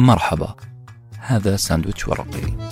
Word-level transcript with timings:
مرحبا. 0.00 0.54
هذا 1.18 1.56
ساندويتش 1.56 2.08
ورقي. 2.08 2.70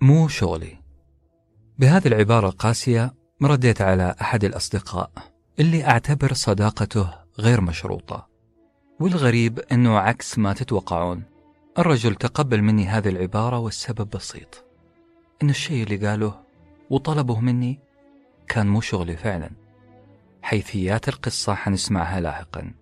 مو 0.00 0.28
شغلي. 0.28 0.78
بهذه 1.78 2.08
العبارة 2.08 2.48
القاسية 2.48 3.14
رديت 3.42 3.82
على 3.82 4.14
أحد 4.20 4.44
الأصدقاء 4.44 5.10
اللي 5.60 5.84
أعتبر 5.84 6.32
صداقته 6.32 7.14
غير 7.38 7.60
مشروطة. 7.60 8.28
والغريب 9.00 9.58
أنه 9.58 9.98
عكس 9.98 10.38
ما 10.38 10.52
تتوقعون. 10.52 11.31
الرجل 11.78 12.14
تقبل 12.14 12.62
مني 12.62 12.86
هذه 12.86 13.08
العبارة 13.08 13.58
والسبب 13.58 14.10
بسيط. 14.10 14.64
إن 15.42 15.50
الشيء 15.50 15.82
اللي 15.82 16.08
قاله 16.08 16.40
وطلبه 16.90 17.40
مني 17.40 17.78
كان 18.48 18.66
مو 18.66 18.80
شغلي 18.80 19.16
فعلا. 19.16 19.50
حيثيات 20.42 21.08
القصة 21.08 21.54
حنسمعها 21.54 22.20
لاحقا. 22.20 22.72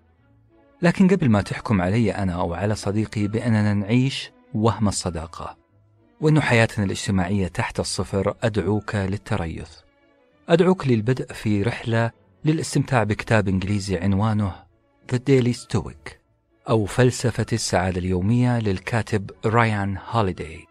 لكن 0.82 1.08
قبل 1.08 1.28
ما 1.28 1.42
تحكم 1.42 1.80
علي 1.80 2.10
أنا 2.10 2.32
أو 2.32 2.54
على 2.54 2.74
صديقي 2.74 3.26
بأننا 3.26 3.74
نعيش 3.74 4.30
وهم 4.54 4.88
الصداقة 4.88 5.56
وأن 6.20 6.40
حياتنا 6.40 6.84
الاجتماعية 6.84 7.48
تحت 7.48 7.80
الصفر 7.80 8.34
أدعوك 8.42 8.95
للتريث. 8.95 9.70
أدعوك 10.48 10.86
للبدء 10.86 11.32
في 11.32 11.62
رحلة 11.62 12.10
للاستمتاع 12.45 13.04
بكتاب 13.04 13.48
إنجليزي 13.48 13.96
عنوانه 13.96 14.54
The 15.12 15.16
Daily 15.16 15.54
Stoic. 15.54 16.20
أو 16.70 16.84
فلسفة 16.87 17.47
السعادة 17.52 17.98
اليومية 17.98 18.59
للكاتب 18.59 19.30
رايان 19.47 19.98
هوليداي. 20.10 20.66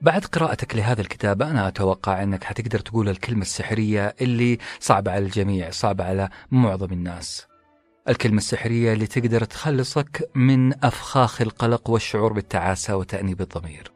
بعد 0.00 0.24
قراءتك 0.24 0.76
لهذا 0.76 1.00
الكتاب 1.00 1.42
أنا 1.42 1.68
أتوقع 1.68 2.22
أنك 2.22 2.44
حتقدر 2.44 2.78
تقول 2.78 3.08
الكلمة 3.08 3.42
السحرية 3.42 4.14
اللي 4.20 4.58
صعبة 4.80 5.10
على 5.10 5.24
الجميع 5.24 5.70
صعبة 5.70 6.04
على 6.04 6.28
معظم 6.50 6.92
الناس. 6.92 7.46
الكلمة 8.08 8.36
السحرية 8.36 8.92
اللي 8.92 9.06
تقدر 9.06 9.44
تخلصك 9.44 10.30
من 10.34 10.84
أفخاخ 10.84 11.40
القلق 11.40 11.90
والشعور 11.90 12.32
بالتعاسة 12.32 12.96
وتأنيب 12.96 13.40
الضمير. 13.40 13.92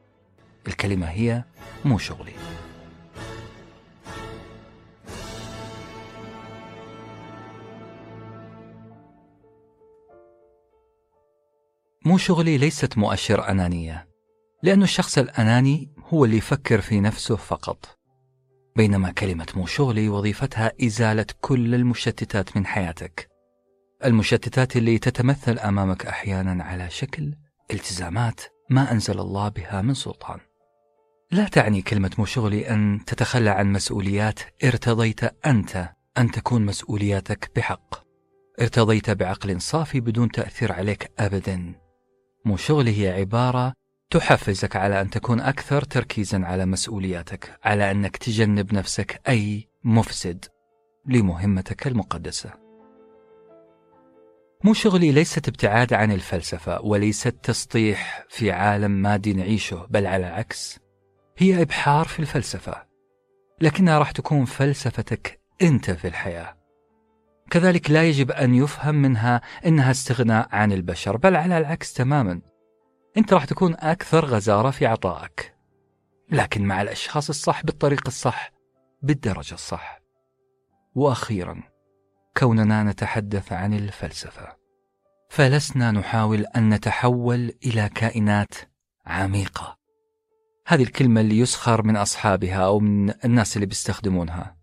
الكلمة 0.68 1.06
هي 1.06 1.44
مو 1.84 1.98
شغلي. 1.98 2.32
مو 12.06 12.18
شغلي 12.18 12.58
ليست 12.58 12.98
مؤشر 12.98 13.50
أنانية 13.50 14.08
لأن 14.62 14.82
الشخص 14.82 15.18
الأناني 15.18 15.90
هو 15.98 16.24
اللي 16.24 16.36
يفكر 16.36 16.80
في 16.80 17.00
نفسه 17.00 17.36
فقط. 17.36 17.98
بينما 18.76 19.10
كلمة 19.10 19.46
مو 19.56 19.66
شغلي 19.66 20.08
وظيفتها 20.08 20.72
إزالة 20.82 21.26
كل 21.40 21.74
المشتتات 21.74 22.56
من 22.56 22.66
حياتك. 22.66 23.28
المشتتات 24.04 24.76
اللي 24.76 24.98
تتمثل 24.98 25.58
أمامك 25.58 26.06
أحيانا 26.06 26.64
على 26.64 26.90
شكل 26.90 27.34
التزامات 27.70 28.40
ما 28.70 28.92
أنزل 28.92 29.20
الله 29.20 29.48
بها 29.48 29.82
من 29.82 29.94
سلطان. 29.94 30.38
لا 31.30 31.44
تعني 31.48 31.82
كلمة 31.82 32.10
مو 32.18 32.24
شغلي 32.24 32.70
أن 32.70 33.00
تتخلى 33.06 33.50
عن 33.50 33.72
مسؤوليات 33.72 34.40
ارتضيت 34.64 35.46
أنت 35.46 35.88
أن 36.18 36.30
تكون 36.30 36.66
مسؤولياتك 36.66 37.50
بحق. 37.56 37.94
ارتضيت 38.60 39.10
بعقل 39.10 39.60
صافي 39.60 40.00
بدون 40.00 40.30
تأثير 40.30 40.72
عليك 40.72 41.10
أبدا. 41.18 41.85
مو 42.46 42.56
شغلي 42.56 43.02
هي 43.02 43.20
عبارة 43.20 43.72
تحفزك 44.10 44.76
على 44.76 45.00
أن 45.00 45.10
تكون 45.10 45.40
أكثر 45.40 45.82
تركيزا 45.82 46.44
على 46.44 46.66
مسؤولياتك 46.66 47.58
على 47.64 47.90
أنك 47.90 48.16
تجنب 48.16 48.74
نفسك 48.74 49.20
أي 49.28 49.68
مفسد 49.84 50.44
لمهمتك 51.06 51.86
المقدسة. 51.86 52.50
مو 54.64 54.74
شغلي 54.74 55.12
ليست 55.12 55.48
ابتعاد 55.48 55.92
عن 55.92 56.12
الفلسفة 56.12 56.80
وليست 56.80 57.34
تسطيح 57.42 58.24
في 58.28 58.50
عالم 58.50 58.90
مادي 58.90 59.32
نعيشه 59.32 59.86
بل 59.90 60.06
على 60.06 60.28
العكس 60.28 60.78
هي 61.38 61.62
إبحار 61.62 62.06
في 62.06 62.20
الفلسفة. 62.20 62.86
لكنها 63.60 63.98
راح 63.98 64.10
تكون 64.10 64.44
فلسفتك 64.44 65.40
أنت 65.62 65.90
في 65.90 66.08
الحياة. 66.08 66.56
كذلك 67.50 67.90
لا 67.90 68.04
يجب 68.04 68.30
أن 68.30 68.54
يفهم 68.54 68.94
منها 68.94 69.40
أنها 69.66 69.90
استغناء 69.90 70.48
عن 70.52 70.72
البشر 70.72 71.16
بل 71.16 71.36
على 71.36 71.58
العكس 71.58 71.92
تماما. 71.92 72.40
أنت 73.16 73.32
راح 73.32 73.44
تكون 73.44 73.74
أكثر 73.78 74.24
غزارة 74.24 74.70
في 74.70 74.86
عطائك. 74.86 75.56
لكن 76.30 76.64
مع 76.64 76.82
الأشخاص 76.82 77.28
الصح 77.28 77.64
بالطريقة 77.64 78.08
الصح 78.08 78.52
بالدرجة 79.02 79.54
الصح. 79.54 80.00
وأخيرا 80.94 81.62
كوننا 82.36 82.82
نتحدث 82.82 83.52
عن 83.52 83.74
الفلسفة. 83.74 84.56
فلسنا 85.30 85.90
نحاول 85.90 86.46
أن 86.56 86.74
نتحول 86.74 87.52
إلى 87.64 87.88
كائنات 87.88 88.54
عميقة. 89.06 89.76
هذه 90.66 90.82
الكلمة 90.82 91.20
اللي 91.20 91.38
يسخر 91.38 91.82
من 91.82 91.96
أصحابها 91.96 92.64
أو 92.66 92.78
من 92.78 93.14
الناس 93.24 93.56
اللي 93.56 93.66
بيستخدمونها. 93.66 94.56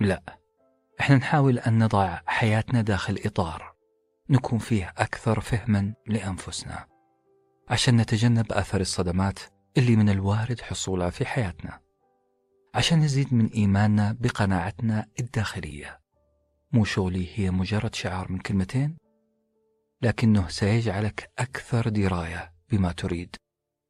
لا 0.00 0.39
إحنا 1.00 1.16
نحاول 1.16 1.58
أن 1.58 1.84
نضع 1.84 2.20
حياتنا 2.26 2.82
داخل 2.82 3.20
إطار 3.24 3.74
نكون 4.30 4.58
فيه 4.58 4.92
أكثر 4.98 5.40
فهما 5.40 5.94
لأنفسنا 6.06 6.86
عشان 7.68 7.96
نتجنب 7.96 8.52
أثر 8.52 8.80
الصدمات 8.80 9.38
اللي 9.78 9.96
من 9.96 10.08
الوارد 10.08 10.60
حصولها 10.60 11.10
في 11.10 11.26
حياتنا 11.26 11.80
عشان 12.74 12.98
نزيد 12.98 13.34
من 13.34 13.46
إيماننا 13.46 14.16
بقناعتنا 14.20 15.06
الداخلية. 15.20 16.00
مو 16.72 16.84
شغلي 16.84 17.28
هي 17.34 17.50
مجرد 17.50 17.94
شعار 17.94 18.32
من 18.32 18.38
كلمتين 18.38 18.96
لكنه 20.02 20.48
سيجعلك 20.48 21.30
أكثر 21.38 21.88
دراية 21.88 22.52
بما 22.70 22.92
تريد 22.92 23.36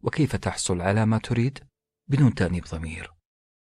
وكيف 0.03 0.37
تحصل 0.37 0.81
على 0.81 1.06
ما 1.06 1.19
تريد 1.19 1.59
بدون 2.09 2.34
تأنيب 2.34 2.65
ضمير. 2.65 3.19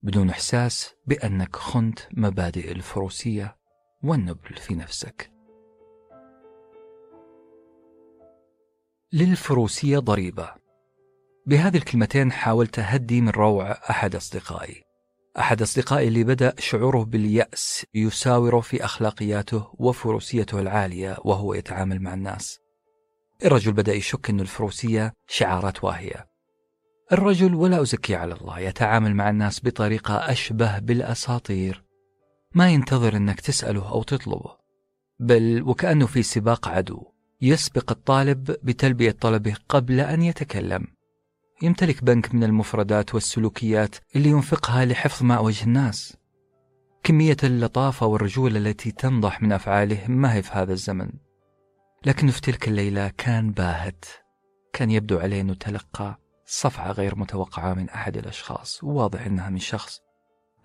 بدون 0.07 0.31
إحساس 0.31 0.95
بأنك 1.07 1.57
خنت 1.57 1.99
مبادئ 2.13 2.73
الفروسية 2.73 3.57
والنبل 4.03 4.57
في 4.57 4.75
نفسك. 4.75 5.33
للفروسية 9.13 9.99
ضريبة. 9.99 10.51
بهذه 11.47 11.77
الكلمتين 11.77 12.33
حاولت 12.33 12.79
أهدي 12.79 13.21
من 13.21 13.29
روع 13.29 13.73
أحد 13.73 14.17
أصدقائي. 14.17 14.85
أحد 15.39 15.63
أصدقائي 15.63 16.09
اللي 16.09 16.25
بدأ 16.25 16.55
شعوره 16.59 17.05
باليأس 17.05 17.87
يساور 17.95 18.61
في 18.61 18.85
أخلاقياته 18.85 19.75
وفروسيته 19.79 20.61
العالية 20.61 21.17
وهو 21.25 21.55
يتعامل 21.55 22.03
مع 22.03 22.15
الناس. 22.15 22.61
الرجل 23.45 23.73
بدأ 23.73 23.93
يشك 23.93 24.31
أن 24.31 24.41
الفروسية 24.41 25.13
شعارات 25.27 25.85
واهية 25.85 26.36
الرجل 27.13 27.55
ولا 27.55 27.83
أزكي 27.83 28.15
على 28.15 28.35
الله 28.35 28.59
يتعامل 28.59 29.15
مع 29.15 29.31
الناس 29.31 29.61
بطريقة 29.65 30.15
أشبه 30.15 30.79
بالأساطير. 30.79 31.85
ما 32.55 32.71
ينتظر 32.71 33.17
أنك 33.17 33.41
تسأله 33.41 33.91
أو 33.91 34.03
تطلبه. 34.03 34.57
بل 35.21 35.63
وكأنه 35.63 36.07
في 36.07 36.23
سباق 36.23 36.69
عدو 36.69 37.03
يسبق 37.43 37.91
الطالب 37.91 38.45
بتلبية 38.63 39.11
طلبه 39.11 39.57
قبل 39.69 40.01
أن 40.01 40.23
يتكلم. 40.23 40.87
يمتلك 41.63 42.05
بنك 42.05 42.35
من 42.35 42.45
المفردات 42.45 43.15
والسلوكيات 43.15 43.97
اللي 44.17 44.29
ينفقها 44.29 44.85
لحفظ 44.85 45.23
ماء 45.23 45.45
وجه 45.45 45.65
الناس. 45.65 46.17
كمية 47.03 47.37
اللطافة 47.45 48.07
والرجولة 48.07 48.59
التي 48.59 48.91
تنضح 48.91 49.43
من 49.43 49.53
أفعاله 49.53 50.05
ما 50.09 50.35
هي 50.35 50.43
في 50.43 50.51
هذا 50.53 50.73
الزمن. 50.73 51.11
لكن 52.07 52.29
في 52.29 52.41
تلك 52.41 52.69
الليلة 52.69 53.13
كان 53.19 53.51
باهت 53.51 54.05
كان 54.73 54.91
يبدو 54.91 55.19
عليه 55.19 55.41
أنه 55.41 55.55
تلقى 55.55 56.26
صفعة 56.47 56.93
غير 56.93 57.17
متوقعة 57.17 57.75
من 57.75 57.91
أحد 57.91 58.17
الأشخاص 58.17 58.85
وواضح 58.85 59.27
أنها 59.27 59.51
من 59.51 59.59
شخص 59.59 60.01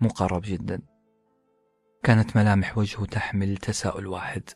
مقرب 0.00 0.42
جدا. 0.44 0.82
كانت 2.02 2.36
ملامح 2.36 2.78
وجهه 2.78 3.04
تحمل 3.04 3.56
تساؤل 3.56 4.06
واحد. 4.06 4.50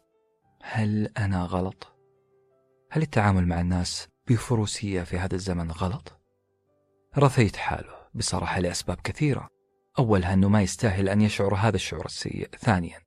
هل 0.62 1.12
أنا 1.18 1.42
غلط؟ 1.42 1.96
هل 2.90 3.02
التعامل 3.02 3.46
مع 3.46 3.60
الناس 3.60 4.08
بفروسية 4.28 5.02
في 5.02 5.18
هذا 5.18 5.34
الزمن 5.34 5.70
غلط؟ 5.70 6.20
رثيت 7.18 7.56
حاله 7.56 7.96
بصراحة 8.14 8.60
لأسباب 8.60 9.00
كثيرة. 9.04 9.48
أولها 9.98 10.32
أنه 10.32 10.48
ما 10.48 10.62
يستاهل 10.62 11.08
أن 11.08 11.20
يشعر 11.20 11.54
هذا 11.54 11.76
الشعور 11.76 12.04
السيء. 12.04 12.48
ثانيا 12.58 13.00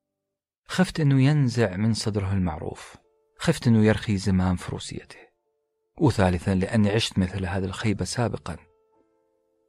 خفت 0.67 0.99
أنه 0.99 1.21
ينزع 1.21 1.75
من 1.75 1.93
صدره 1.93 2.33
المعروف. 2.33 2.95
خفت 3.37 3.67
أنه 3.67 3.85
يرخي 3.85 4.17
زمام 4.17 4.55
فروسيته. 4.55 5.28
وثالثا 5.99 6.55
لأني 6.55 6.89
عشت 6.89 7.19
مثل 7.19 7.45
هذه 7.45 7.65
الخيبة 7.65 8.05
سابقا. 8.05 8.57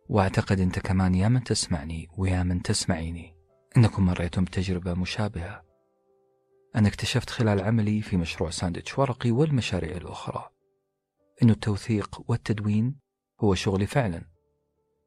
وأعتقد 0.08 0.60
أنت 0.60 0.78
كمان 0.78 1.14
يا 1.14 1.28
من 1.28 1.44
تسمعني 1.44 2.08
ويا 2.16 2.42
من 2.42 2.62
تسمعيني. 2.62 3.34
أنكم 3.76 4.06
مريتم 4.06 4.44
بتجربة 4.44 4.94
مشابهة. 4.94 5.62
أنا 6.76 6.88
اكتشفت 6.88 7.30
خلال 7.30 7.60
عملي 7.60 8.02
في 8.02 8.16
مشروع 8.16 8.50
ساندويتش 8.50 8.98
ورقي 8.98 9.30
والمشاريع 9.30 9.96
الأخرى 9.96 10.50
أن 11.42 11.50
التوثيق 11.50 12.22
والتدوين 12.28 12.96
هو 13.40 13.54
شغلي 13.54 13.86
فعلا. 13.86 14.22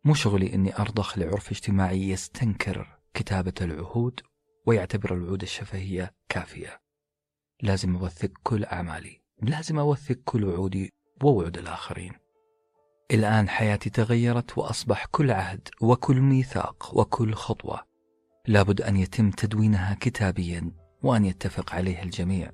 مو 0.06 0.14
شغلي 0.14 0.54
أني 0.54 0.78
أرضخ 0.78 1.18
لعرف 1.18 1.52
اجتماعي 1.52 2.10
يستنكر 2.10 3.00
كتابة 3.14 3.54
العهود 3.62 4.20
ويعتبر 4.66 5.14
الوعود 5.14 5.42
الشفهية 5.42 6.14
كافية. 6.30 6.82
لازم 7.62 7.96
أوثق 7.96 8.32
كل 8.44 8.64
أعمالي 8.64 9.22
لازم 9.42 9.80
أوثق 9.80 10.20
كل 10.26 10.44
وعودي 10.44 10.94
ووعود 11.26 11.58
الآخرين. 11.58 12.14
الآن 13.12 13.50
حياتي 13.50 13.90
تغيرت 13.90 14.58
وأصبح 14.58 15.06
كل 15.06 15.32
عهد 15.32 15.68
وكل 15.82 16.22
ميثاق 16.22 16.98
وكل 16.98 17.34
خطوة. 17.34 17.84
لابد 18.48 18.82
أن 18.82 18.98
يتم 18.98 19.32
تدوينها 19.32 19.98
كتابيا 20.00 20.72
وأن 21.04 21.26
يتفق 21.26 21.76
عليه 21.76 22.04
الجميع. 22.04 22.52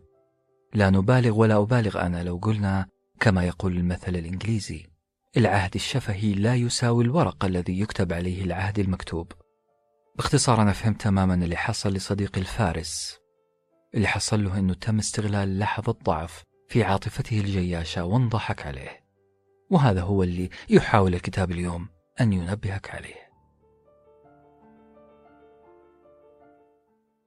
لا 0.74 0.89
نبالغ 0.89 1.39
ولا 1.39 1.57
أبالغ 1.57 2.01
أنا 2.01 2.24
لو 2.24 2.38
قلنا 2.38 2.88
كما 3.19 3.44
يقول 3.44 3.77
المثل 3.77 4.16
الإنجليزي 4.16 4.86
العهد 5.38 5.75
الشفهي 5.75 6.33
لا 6.33 6.56
يساوي 6.56 7.04
الورق 7.04 7.45
الذي 7.45 7.80
يكتب 7.80 8.13
عليه 8.13 8.44
العهد 8.44 8.80
المكتوب. 8.80 9.31
باختصار 10.16 10.62
أنا 10.62 10.71
فهمت 10.71 11.01
تماما 11.01 11.33
اللي 11.33 11.56
حصل 11.56 11.94
لصديقي 11.94 12.42
الفارس. 12.42 13.19
اللي 13.95 14.07
حصل 14.07 14.44
له 14.44 14.60
أنه 14.60 14.74
تم 14.74 14.98
استغلال 14.98 15.60
لحظة 15.60 15.98
ضعف 16.04 16.44
في 16.69 16.83
عاطفته 16.83 17.39
الجياشة 17.39 18.06
وانضحك 18.06 18.66
عليه. 18.66 19.04
وهذا 19.69 20.01
هو 20.01 20.24
اللي 20.24 20.50
يحاول 20.69 21.13
الكتاب 21.13 21.51
اليوم 21.51 21.89
أن 22.21 22.33
ينبهك 22.33 22.89
عليه. 22.89 23.30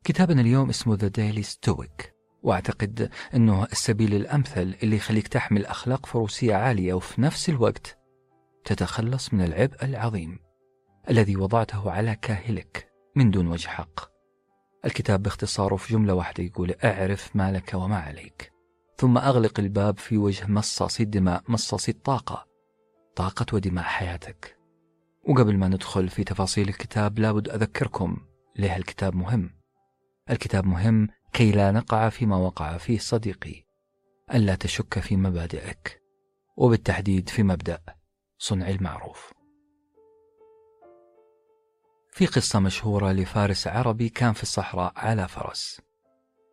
كتابنا 0.04 0.40
اليوم 0.40 0.68
اسمه 0.68 0.96
The 0.96 1.10
Daily 1.18 1.46
Stoic 1.46 2.06
وأعتقد 2.42 3.10
أنه 3.34 3.64
السبيل 3.64 4.14
الأمثل 4.14 4.74
اللي 4.82 4.96
يخليك 4.96 5.28
تحمل 5.28 5.66
أخلاق 5.66 6.06
فروسية 6.06 6.54
عالية 6.54 6.94
وفي 6.94 7.20
نفس 7.20 7.48
الوقت 7.48 7.98
تتخلص 8.64 9.34
من 9.34 9.40
العبء 9.40 9.84
العظيم 9.84 10.38
الذي 11.10 11.36
وضعته 11.36 11.90
على 11.90 12.16
كاهلك 12.16 12.92
من 13.16 13.30
دون 13.30 13.46
وجه 13.46 13.68
حق. 13.68 14.12
الكتاب 14.84 15.22
باختصاره 15.22 15.76
في 15.76 15.92
جملة 15.92 16.14
واحدة 16.14 16.44
يقول 16.44 16.74
اعرف 16.84 17.36
ما 17.36 17.52
لك 17.52 17.74
وما 17.74 17.96
عليك. 17.96 18.51
ثم 19.02 19.18
أغلق 19.18 19.60
الباب 19.60 19.98
في 19.98 20.16
وجه 20.16 20.46
مصاصي 20.46 21.02
الدماء 21.02 21.42
مصاصي 21.48 21.90
الطاقة. 21.90 22.46
طاقة 23.16 23.46
ودماء 23.52 23.84
حياتك. 23.84 24.58
وقبل 25.28 25.56
ما 25.56 25.68
ندخل 25.68 26.08
في 26.08 26.24
تفاصيل 26.24 26.68
الكتاب 26.68 27.18
لابد 27.18 27.48
أذكركم 27.48 28.16
ليه 28.56 28.76
الكتاب 28.76 29.14
مهم. 29.14 29.50
الكتاب 30.30 30.66
مهم 30.66 31.08
كي 31.32 31.52
لا 31.52 31.70
نقع 31.70 32.08
فيما 32.08 32.36
وقع 32.36 32.76
فيه 32.76 32.98
صديقي. 32.98 33.64
ألا 34.34 34.54
تشك 34.54 34.98
في 34.98 35.16
مبادئك. 35.16 36.02
وبالتحديد 36.56 37.28
في 37.28 37.42
مبدأ 37.42 37.80
صنع 38.38 38.68
المعروف. 38.68 39.32
في 42.12 42.26
قصة 42.26 42.58
مشهورة 42.58 43.12
لفارس 43.12 43.66
عربي 43.66 44.08
كان 44.08 44.32
في 44.32 44.42
الصحراء 44.42 44.92
على 44.96 45.28
فرس. 45.28 45.80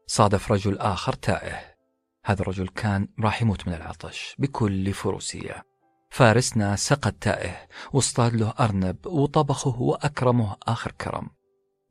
صادف 0.07 0.51
رجل 0.51 0.77
آخر 0.77 1.13
تائه. 1.13 1.78
هذا 2.25 2.41
الرجل 2.41 2.67
كان 2.67 3.07
راح 3.19 3.41
يموت 3.41 3.67
من 3.67 3.73
العطش 3.73 4.35
بكل 4.39 4.93
فروسية. 4.93 5.63
فارسنا 6.11 6.75
سقى 6.75 7.09
التائه 7.09 7.55
واصطاد 7.93 8.35
له 8.35 8.53
أرنب 8.59 9.05
وطبخه 9.05 9.81
وأكرمه 9.81 10.55
آخر 10.67 10.91
كرم. 10.91 11.29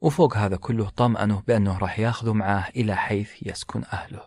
وفوق 0.01 0.37
هذا 0.37 0.57
كله 0.57 0.89
طمأنه 0.89 1.43
بأنه 1.47 1.79
راح 1.79 1.99
ياخذه 1.99 2.33
معاه 2.33 2.69
إلى 2.77 2.97
حيث 2.97 3.31
يسكن 3.43 3.83
أهله. 3.93 4.23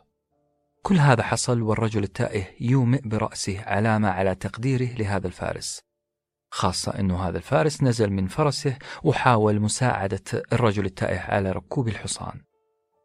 كل 0.84 0.98
هذا 0.98 1.24
حصل 1.24 1.62
والرجل 1.62 2.04
التائه 2.04 2.44
يومئ 2.60 3.02
برأسه 3.08 3.62
علامة 3.62 4.10
على 4.10 4.36
تقديره 4.36 4.94
لهذا 4.98 5.28
الفارس. 5.28 5.82
خاصة 6.52 7.00
أنه 7.00 7.28
هذا 7.28 7.38
الفارس 7.38 7.84
نزل 7.84 8.10
من 8.10 8.28
فرسه 8.28 8.78
وحاول 9.04 9.60
مساعدة 9.60 10.24
الرجل 10.54 10.86
التائه 10.86 11.20
على 11.20 11.52
ركوب 11.52 11.88
الحصان. 11.88 12.42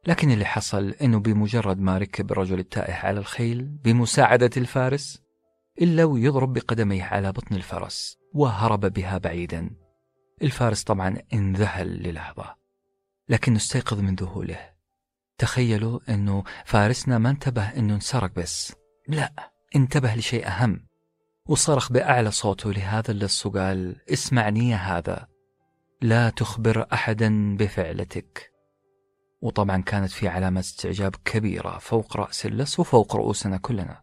لكن 0.07 0.31
اللي 0.31 0.45
حصل 0.45 0.91
أنه 0.91 1.19
بمجرد 1.19 1.81
ما 1.81 1.99
ركب 1.99 2.33
الرجل 2.33 2.59
التائه 2.59 2.95
على 2.95 3.19
الخيل 3.19 3.63
بمساعدة 3.63 4.51
الفارس 4.57 5.23
إلا 5.83 6.05
ويضرب 6.05 6.53
بقدميه 6.53 7.05
على 7.05 7.33
بطن 7.33 7.55
الفرس 7.55 8.19
وهرب 8.35 8.81
بها 8.81 9.19
بعيدا. 9.19 9.71
الفارس 10.43 10.83
طبعا 10.83 11.17
انذهل 11.33 12.03
للحظة 12.03 12.57
لكنه 13.29 13.57
استيقظ 13.57 14.01
من 14.01 14.15
ذهوله. 14.15 14.59
تخيلوا 15.39 16.01
أنه 16.09 16.45
فارسنا 16.65 17.19
ما 17.19 17.31
انتبه 17.31 17.63
أنه 17.63 17.95
انسرق 17.95 18.33
بس. 18.37 18.75
لا 19.09 19.53
انتبه 19.77 20.15
لشيء 20.15 20.47
أهم 20.47 20.87
وصرخ 21.47 21.93
بأعلى 21.93 22.31
صوته 22.31 22.73
لهذا 22.73 23.11
اللص 23.11 23.47
وقال 23.47 23.97
اسمعني 24.13 24.71
يا 24.71 24.77
هذا 24.77 25.29
لا 26.03 26.31
تخبر 26.31 26.87
أحدا 26.93 27.57
بفعلتك. 27.57 28.56
وطبعا 29.41 29.83
كانت 29.83 30.11
في 30.11 30.29
علامة 30.29 30.61
استعجاب 30.61 31.17
كبيرة 31.25 31.79
فوق 31.79 32.17
رأس 32.17 32.47
اللص 32.47 32.81
وفوق 32.81 33.17
رؤوسنا 33.17 33.57
كلنا. 33.57 34.03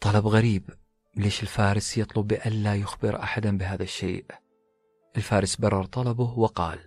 طلب 0.00 0.26
غريب 0.26 0.70
ليش 1.16 1.42
الفارس 1.42 1.98
يطلب 1.98 2.26
بألا 2.26 2.74
يخبر 2.74 3.22
أحدا 3.22 3.58
بهذا 3.58 3.82
الشيء؟ 3.82 4.24
الفارس 5.16 5.56
برر 5.56 5.84
طلبه 5.84 6.38
وقال 6.38 6.78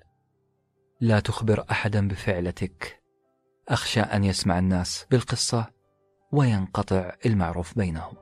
لا 1.02 1.20
تخبر 1.20 1.66
أحدا 1.72 2.08
بفعلتك. 2.08 3.04
أخشى 3.70 4.02
أن 4.02 4.24
يسمع 4.24 4.60
الناس 4.60 5.06
بالقصة 5.12 5.66
وينقطع 6.32 7.16
المعروف 7.26 7.78
بينهم. 7.78 8.14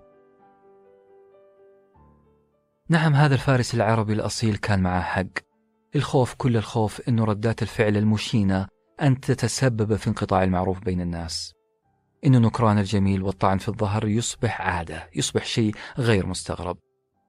نعم 2.90 3.14
هذا 3.14 3.34
الفارس 3.34 3.74
العربي 3.74 4.14
الأصيل 4.14 4.58
كان 4.58 4.80
معه 4.84 5.02
حق. 5.02 5.26
الخوف 5.96 6.34
كل 6.34 6.58
الخوف 6.58 7.02
أنه 7.10 7.26
ردات 7.26 7.62
الفعل 7.62 7.98
المشينة 7.98 8.68
أن 9.02 9.20
تتسبب 9.20 9.96
في 9.96 10.08
انقطاع 10.08 10.44
المعروف 10.44 10.80
بين 10.80 11.02
الناس. 11.02 11.54
إن 12.26 12.42
نكران 12.42 12.78
الجميل 12.78 13.24
والطعن 13.24 13.58
في 13.58 13.70
الظهر 13.70 14.08
يصبح 14.08 14.62
عادة 14.62 15.10
يصبح 15.16 15.46
شيء 15.46 15.76
غير 15.98 16.26
مستغرب. 16.26 16.78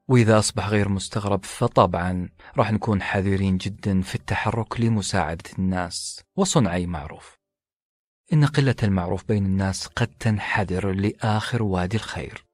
وإذا 0.09 0.39
أصبح 0.39 0.69
غير 0.69 0.89
مستغرب 0.89 1.45
فطبعا 1.45 2.29
راح 2.59 2.73
نكون 2.73 3.03
حذرين 3.03 3.57
جدا 3.57 4.03
في 4.03 4.15
التحرك 4.15 4.81
لمساعدة 4.81 5.51
الناس 5.59 6.25
وصنع 6.37 6.75
أي 6.75 6.87
معروف 6.87 7.37
إن 8.33 8.45
قلة 8.45 8.75
المعروف 8.83 9.25
بين 9.29 9.47
الناس 9.47 9.87
قد 9.87 10.07
تنحدر 10.07 10.93
لآخر 10.93 11.62
وادي 11.62 11.97
الخير. 11.97 12.47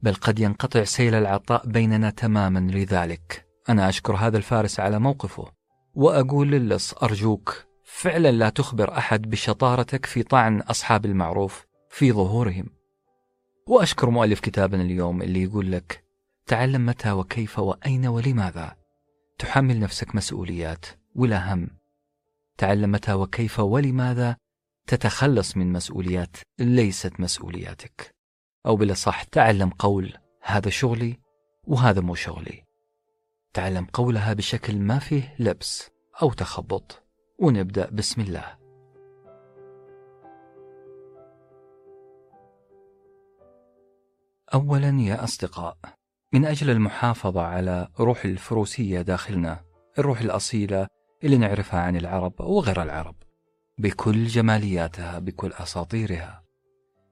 بل 0.00 0.14
قد 0.14 0.38
ينقطع 0.38 0.84
سيل 0.84 1.14
العطاء 1.14 1.66
بيننا 1.66 2.10
تماما 2.10 2.58
لذلك. 2.58 3.46
أنا 3.68 3.88
أشكر 3.88 4.16
هذا 4.16 4.36
الفارس 4.36 4.80
على 4.80 4.98
موقفه 4.98 5.52
وأقول 5.94 6.50
للص 6.50 6.94
أرجوك 6.94 7.69
فعلا 7.92 8.30
لا 8.30 8.48
تخبر 8.48 8.98
أحد 8.98 9.30
بشطارتك 9.30 10.06
في 10.06 10.22
طعن 10.22 10.60
أصحاب 10.60 11.04
المعروف 11.06 11.66
في 11.88 12.12
ظهورهم. 12.12 12.66
وأشكر 13.66 14.10
مؤلف 14.10 14.40
كتابنا 14.40 14.82
اليوم 14.82 15.22
اللي 15.22 15.42
يقول 15.42 15.72
لك 15.72 16.04
تعلم 16.46 16.86
متى 16.86 17.12
وكيف 17.12 17.58
وأين 17.58 18.06
ولماذا؟ 18.06 18.76
تحمل 19.38 19.80
نفسك 19.80 20.14
مسؤوليات 20.14 20.86
ولا 21.14 21.54
هم. 21.54 21.70
تعلم 22.58 22.92
متى 22.92 23.12
وكيف 23.12 23.60
ولماذا؟ 23.60 24.36
تتخلص 24.86 25.56
من 25.56 25.72
مسؤوليات 25.72 26.36
ليست 26.58 27.20
مسؤولياتك. 27.20 28.14
أو 28.66 28.76
بالأصح 28.76 29.22
تعلم 29.22 29.70
قول 29.70 30.14
هذا 30.42 30.70
شغلي 30.70 31.18
وهذا 31.66 32.00
مو 32.00 32.14
شغلي. 32.14 32.64
تعلم 33.52 33.84
قولها 33.84 34.32
بشكل 34.32 34.76
ما 34.76 34.98
فيه 34.98 35.34
لبس 35.38 35.90
أو 36.22 36.32
تخبط. 36.32 37.09
ونبدأ 37.40 37.90
بسم 37.90 38.20
الله. 38.20 38.60
أولا 44.54 45.00
يا 45.00 45.24
أصدقاء 45.24 45.76
من 46.32 46.44
أجل 46.44 46.70
المحافظة 46.70 47.42
على 47.42 47.88
روح 48.00 48.24
الفروسية 48.24 49.02
داخلنا 49.02 49.64
الروح 49.98 50.20
الأصيلة 50.20 50.86
اللي 51.24 51.38
نعرفها 51.38 51.80
عن 51.80 51.96
العرب 51.96 52.40
وغير 52.40 52.82
العرب 52.82 53.16
بكل 53.78 54.26
جمالياتها 54.26 55.18
بكل 55.18 55.52
أساطيرها. 55.52 56.44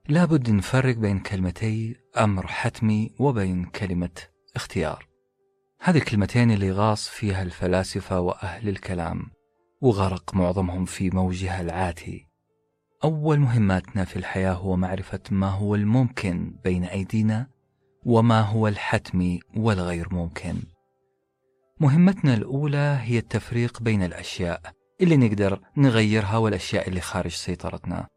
لابد 0.09 0.49
نفرق 0.49 0.95
بين 0.95 1.19
كلمتي 1.19 1.95
أمر 2.17 2.47
حتمي 2.47 3.15
وبين 3.19 3.65
كلمة 3.65 4.21
اختيار. 4.55 5.07
هذه 5.81 5.97
الكلمتين 5.97 6.51
اللي 6.51 6.71
غاص 6.71 7.09
فيها 7.09 7.41
الفلاسفة 7.41 8.19
وأهل 8.19 8.69
الكلام. 8.69 9.38
وغرق 9.81 10.35
معظمهم 10.35 10.85
في 10.85 11.09
موجها 11.09 11.61
العاتي. 11.61 12.27
أول 13.03 13.39
مهماتنا 13.39 14.05
في 14.05 14.15
الحياة 14.15 14.53
هو 14.53 14.75
معرفة 14.75 15.19
ما 15.31 15.49
هو 15.49 15.75
الممكن 15.75 16.55
بين 16.63 16.83
أيدينا 16.83 17.47
وما 18.05 18.41
هو 18.41 18.67
الحتمي 18.67 19.39
والغير 19.57 20.13
ممكن. 20.13 20.55
مهمتنا 21.79 22.33
الأولى 22.33 22.97
هي 23.01 23.17
التفريق 23.17 23.81
بين 23.81 24.03
الأشياء 24.03 24.61
اللي 25.01 25.17
نقدر 25.17 25.61
نغيرها 25.77 26.37
والأشياء 26.37 26.87
اللي 26.89 27.01
خارج 27.01 27.31
سيطرتنا. 27.31 28.07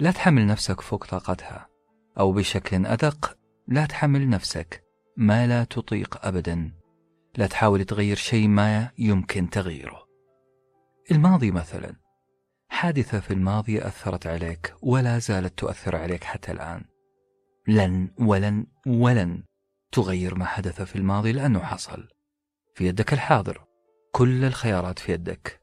لا 0.00 0.10
تحمل 0.10 0.46
نفسك 0.46 0.80
فوق 0.80 1.06
طاقتها 1.06 1.68
أو 2.18 2.32
بشكل 2.32 2.86
أدق 2.86 3.36
لا 3.68 3.86
تحمل 3.86 4.28
نفسك 4.28 4.84
ما 5.16 5.46
لا 5.46 5.64
تطيق 5.64 6.26
أبدا. 6.26 6.72
لا 7.36 7.46
تحاول 7.46 7.84
تغير 7.84 8.16
شيء 8.16 8.48
ما 8.48 8.90
يمكن 8.98 9.50
تغييره. 9.50 10.07
الماضي 11.10 11.50
مثلا. 11.50 11.94
حادثة 12.68 13.20
في 13.20 13.30
الماضي 13.30 13.86
أثرت 13.86 14.26
عليك 14.26 14.74
ولا 14.82 15.18
زالت 15.18 15.58
تؤثر 15.58 15.96
عليك 15.96 16.24
حتى 16.24 16.52
الآن. 16.52 16.84
لن 17.68 18.10
ولن 18.18 18.66
ولن 18.86 19.42
تغير 19.92 20.34
ما 20.34 20.44
حدث 20.44 20.82
في 20.82 20.96
الماضي 20.96 21.32
لأنه 21.32 21.58
حصل. 21.58 22.08
في 22.74 22.86
يدك 22.86 23.12
الحاضر. 23.12 23.64
كل 24.12 24.44
الخيارات 24.44 24.98
في 24.98 25.12
يدك. 25.12 25.60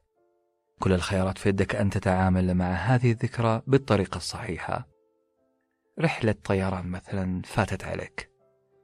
كل 0.80 0.92
الخيارات 0.92 1.38
في 1.38 1.48
يدك 1.48 1.76
أن 1.76 1.90
تتعامل 1.90 2.54
مع 2.54 2.72
هذه 2.72 3.12
الذكرى 3.12 3.62
بالطريقة 3.66 4.16
الصحيحة. 4.16 4.88
رحلة 6.00 6.34
طيران 6.44 6.86
مثلا 6.86 7.42
فاتت 7.44 7.84
عليك. 7.84 8.30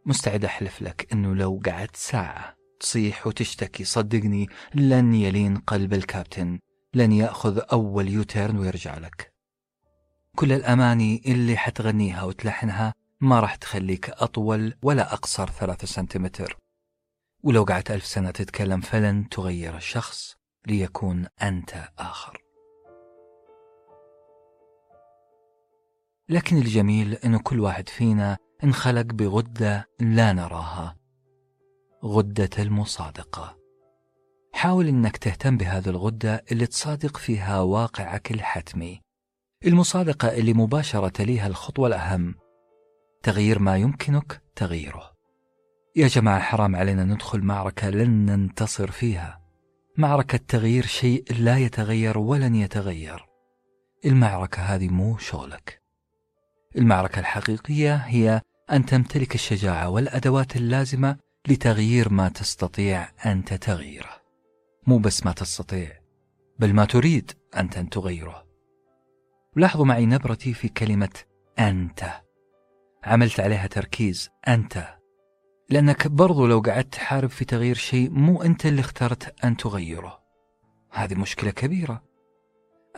مستعد 0.07 0.45
أحلف 0.45 0.83
لك 0.83 1.13
أنه 1.13 1.35
لو 1.35 1.61
قعدت 1.67 1.97
ساعة 1.97 2.62
تصيح 2.83 3.27
وتشتكي 3.27 3.85
صدقني 3.85 4.49
لن 4.75 5.15
يلين 5.15 5.57
قلب 5.57 5.93
الكابتن. 5.95 6.59
لن 6.95 7.13
يأخذ 7.13 7.61
أول 7.73 8.09
يوتيرن 8.09 8.59
ويرجع 8.59 8.99
لك. 8.99 9.33
كل 10.37 10.53
الأماني 10.53 11.23
اللي 11.27 11.57
حتغنيها 11.57 12.23
وتلحنها 12.23 12.95
ما 13.21 13.41
راح 13.41 13.55
تخليك 13.55 14.11
أطول 14.11 14.75
ولا 14.83 15.13
أقصر 15.13 15.51
ثلاثة 15.51 15.87
سنتيمتر. 15.87 16.57
ولو 17.43 17.65
قعدت 17.65 17.91
ألف 17.91 18.07
سنة 18.07 18.31
تتكلم 18.31 18.81
فلن 18.81 19.29
تغير 19.29 19.77
الشخص 19.77 20.37
ليكون 20.67 21.27
أنت 21.43 21.89
آخر. 21.99 22.39
لكن 26.29 26.57
الجميل 26.57 27.15
أنه 27.15 27.39
كل 27.39 27.61
واحد 27.61 27.89
فينا 27.89 28.39
انخلق 28.65 29.07
بغدة 29.07 29.89
لا 30.01 30.33
نراها. 30.33 31.02
غدة 32.05 32.51
المصادقة. 32.59 33.59
حاول 34.53 34.89
أنك 34.89 35.17
تهتم 35.17 35.57
بهذه 35.57 35.89
الغدة 35.89 36.45
اللي 36.53 36.67
تصادق 36.67 37.17
فيها 37.17 37.61
واقعك 37.61 38.31
الحتمي. 38.31 39.01
المصادقة 39.67 40.29
اللي 40.29 40.53
مباشرة 40.53 41.09
تليها 41.09 41.47
الخطوة 41.47 41.89
الأهم. 41.89 42.35
تغيير 43.23 43.59
ما 43.59 43.77
يمكنك 43.77 44.43
تغييره. 44.57 45.13
يا 45.97 46.09
جماعة 46.09 46.41
حرام 46.41 46.77
علينا 46.77 47.05
ندخل 47.05 47.41
معركة 47.43 47.91
لن 47.91 48.27
ننتصر 48.27 48.91
فيها. 48.91 49.41
معركة 49.97 50.41
تغيير 50.49 50.87
شيء 50.87 51.25
لا 51.39 51.59
يتغير 51.59 52.19
ولن 52.19 52.55
يتغير. 52.55 53.27
المعركة 54.05 54.63
هذه 54.63 54.89
مو 54.89 55.19
شغلك. 55.19 55.83
المعركة 56.77 57.21
الحقيقية 57.21 57.95
هي 57.95 58.41
أن 58.73 58.87
تمتلك 58.87 59.35
الشجاعة 59.35 59.89
والأدوات 59.89 60.57
اللازمة 60.57 61.17
لتغيير 61.49 62.13
ما 62.13 62.29
تستطيع 62.29 63.09
أنت 63.27 63.55
تغييره 63.55 64.23
مو 64.87 64.99
بس 64.99 65.27
ما 65.27 65.33
تستطيع 65.33 66.03
بل 66.59 66.73
ما 66.73 66.85
تريد 66.85 67.33
أنت 67.57 67.77
أن 67.77 67.89
تغيره. 67.89 68.47
لاحظوا 69.57 69.85
معي 69.85 70.07
نبرتي 70.07 70.55
في 70.55 70.69
كلمة 70.69 71.21
أنت. 71.59 72.05
عملت 73.05 73.41
عليها 73.41 73.67
تركيز 73.67 74.31
أنت. 74.49 74.99
لأنك 75.71 76.07
برضو 76.07 76.47
لو 76.47 76.61
قعدت 76.61 76.93
تحارب 76.93 77.31
في 77.31 77.45
تغيير 77.45 77.75
شيء 77.75 78.11
مو 78.11 78.43
أنت 78.43 78.67
اللي 78.67 78.81
اخترت 78.81 79.45
أن 79.45 79.57
تغيره. 79.57 80.23
هذه 80.91 81.15
مشكلة 81.15 81.51
كبيرة. 81.51 82.03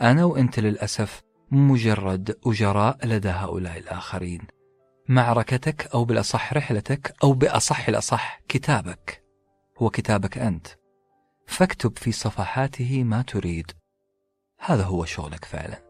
أنا 0.01 0.25
وأنت 0.25 0.59
للأسف 0.59 1.23
مجرد 1.51 2.37
أجراء 2.45 3.07
لدى 3.07 3.29
هؤلاء 3.29 3.77
الآخرين. 3.77 4.41
معركتك 5.09 5.87
أو 5.93 6.05
بالأصح 6.05 6.53
رحلتك 6.53 7.15
أو 7.23 7.33
بأصح 7.33 7.87
الأصح 7.87 8.41
كتابك. 8.47 9.23
هو 9.77 9.89
كتابك 9.89 10.37
أنت. 10.37 10.67
فاكتب 11.47 11.97
في 11.97 12.11
صفحاته 12.11 13.03
ما 13.03 13.21
تريد. 13.21 13.71
هذا 14.59 14.83
هو 14.83 15.05
شغلك 15.05 15.45
فعلا. 15.45 15.85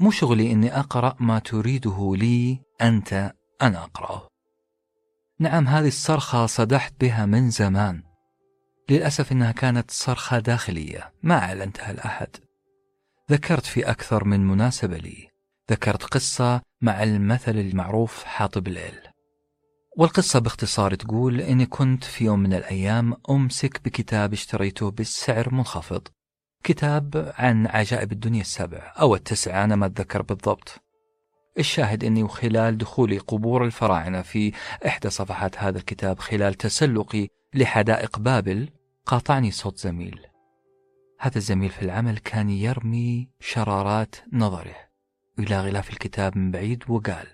مو 0.00 0.10
شغلي 0.10 0.52
إني 0.52 0.78
أقرأ 0.78 1.16
ما 1.20 1.38
تريده 1.38 2.16
لي 2.16 2.62
أنت 2.82 3.34
أنا 3.62 3.84
أقرأه. 3.84 4.28
نعم 5.38 5.68
هذه 5.68 5.88
الصرخة 5.88 6.46
صدحت 6.46 6.94
بها 7.00 7.26
من 7.26 7.50
زمان. 7.50 8.02
للأسف 8.90 9.32
إنها 9.32 9.52
كانت 9.52 9.90
صرخة 9.90 10.38
داخلية 10.38 11.12
ما 11.22 11.38
أعلنتها 11.38 11.92
لأحد. 11.92 12.36
ذكرت 13.30 13.66
في 13.66 13.90
أكثر 13.90 14.24
من 14.24 14.46
مناسبة 14.46 14.96
لي. 14.96 15.33
ذكرت 15.70 16.02
قصة 16.04 16.60
مع 16.80 17.02
المثل 17.02 17.58
المعروف 17.58 18.24
حاطب 18.24 18.68
الليل. 18.68 18.98
والقصة 19.96 20.38
باختصار 20.38 20.94
تقول 20.94 21.40
إني 21.40 21.66
كنت 21.66 22.04
في 22.04 22.24
يوم 22.24 22.40
من 22.40 22.54
الأيام 22.54 23.16
أمسك 23.30 23.84
بكتاب 23.84 24.32
اشتريته 24.32 24.90
بالسعر 24.90 25.54
منخفض. 25.54 26.08
كتاب 26.64 27.32
عن 27.38 27.66
عجائب 27.66 28.12
الدنيا 28.12 28.40
السبع 28.40 28.92
أو 29.00 29.14
التسعة 29.14 29.64
أنا 29.64 29.76
ما 29.76 29.86
أتذكر 29.86 30.22
بالضبط. 30.22 30.80
الشاهد 31.58 32.04
أني 32.04 32.22
وخلال 32.22 32.78
دخولي 32.78 33.18
قبور 33.18 33.64
الفراعنة 33.64 34.22
في 34.22 34.52
إحدى 34.86 35.10
صفحات 35.10 35.58
هذا 35.58 35.78
الكتاب 35.78 36.18
خلال 36.18 36.54
تسلقي 36.54 37.28
لحدائق 37.54 38.18
بابل 38.18 38.68
قاطعني 39.06 39.50
صوت 39.50 39.78
زميل. 39.78 40.20
هذا 41.20 41.36
الزميل 41.38 41.70
في 41.70 41.82
العمل 41.82 42.18
كان 42.18 42.50
يرمي 42.50 43.28
شرارات 43.40 44.16
نظره. 44.32 44.83
إلى 45.38 45.60
غلاف 45.60 45.90
الكتاب 45.90 46.38
من 46.38 46.50
بعيد 46.50 46.84
وقال 46.88 47.26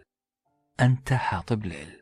أنت 0.80 1.12
حاطب 1.12 1.66
ليل. 1.66 2.00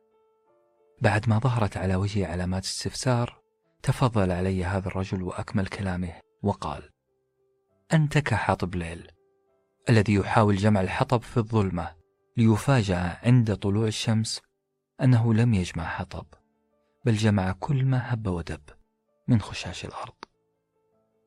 بعد 1.03 1.29
ما 1.29 1.39
ظهرت 1.39 1.77
على 1.77 1.97
وجهي 1.97 2.25
علامات 2.25 2.65
استفسار 2.65 3.43
تفضل 3.83 4.33
علي 4.33 4.65
هذا 4.65 4.89
الرجل 4.89 5.23
وأكمل 5.23 5.67
كلامه 5.67 6.13
وقال 6.43 6.91
أنت 7.93 8.19
كحاطب 8.19 8.75
ليل 8.75 9.11
الذي 9.89 10.15
يحاول 10.15 10.57
جمع 10.57 10.81
الحطب 10.81 11.23
في 11.23 11.37
الظلمة 11.37 11.95
ليفاجأ 12.37 13.19
عند 13.23 13.57
طلوع 13.57 13.87
الشمس 13.87 14.41
أنه 15.03 15.35
لم 15.35 15.55
يجمع 15.55 15.85
حطب 15.85 16.27
بل 17.05 17.15
جمع 17.15 17.53
كل 17.53 17.85
ما 17.85 18.15
هب 18.15 18.27
ودب 18.27 18.61
من 19.29 19.41
خشاش 19.41 19.85
الأرض. 19.85 20.15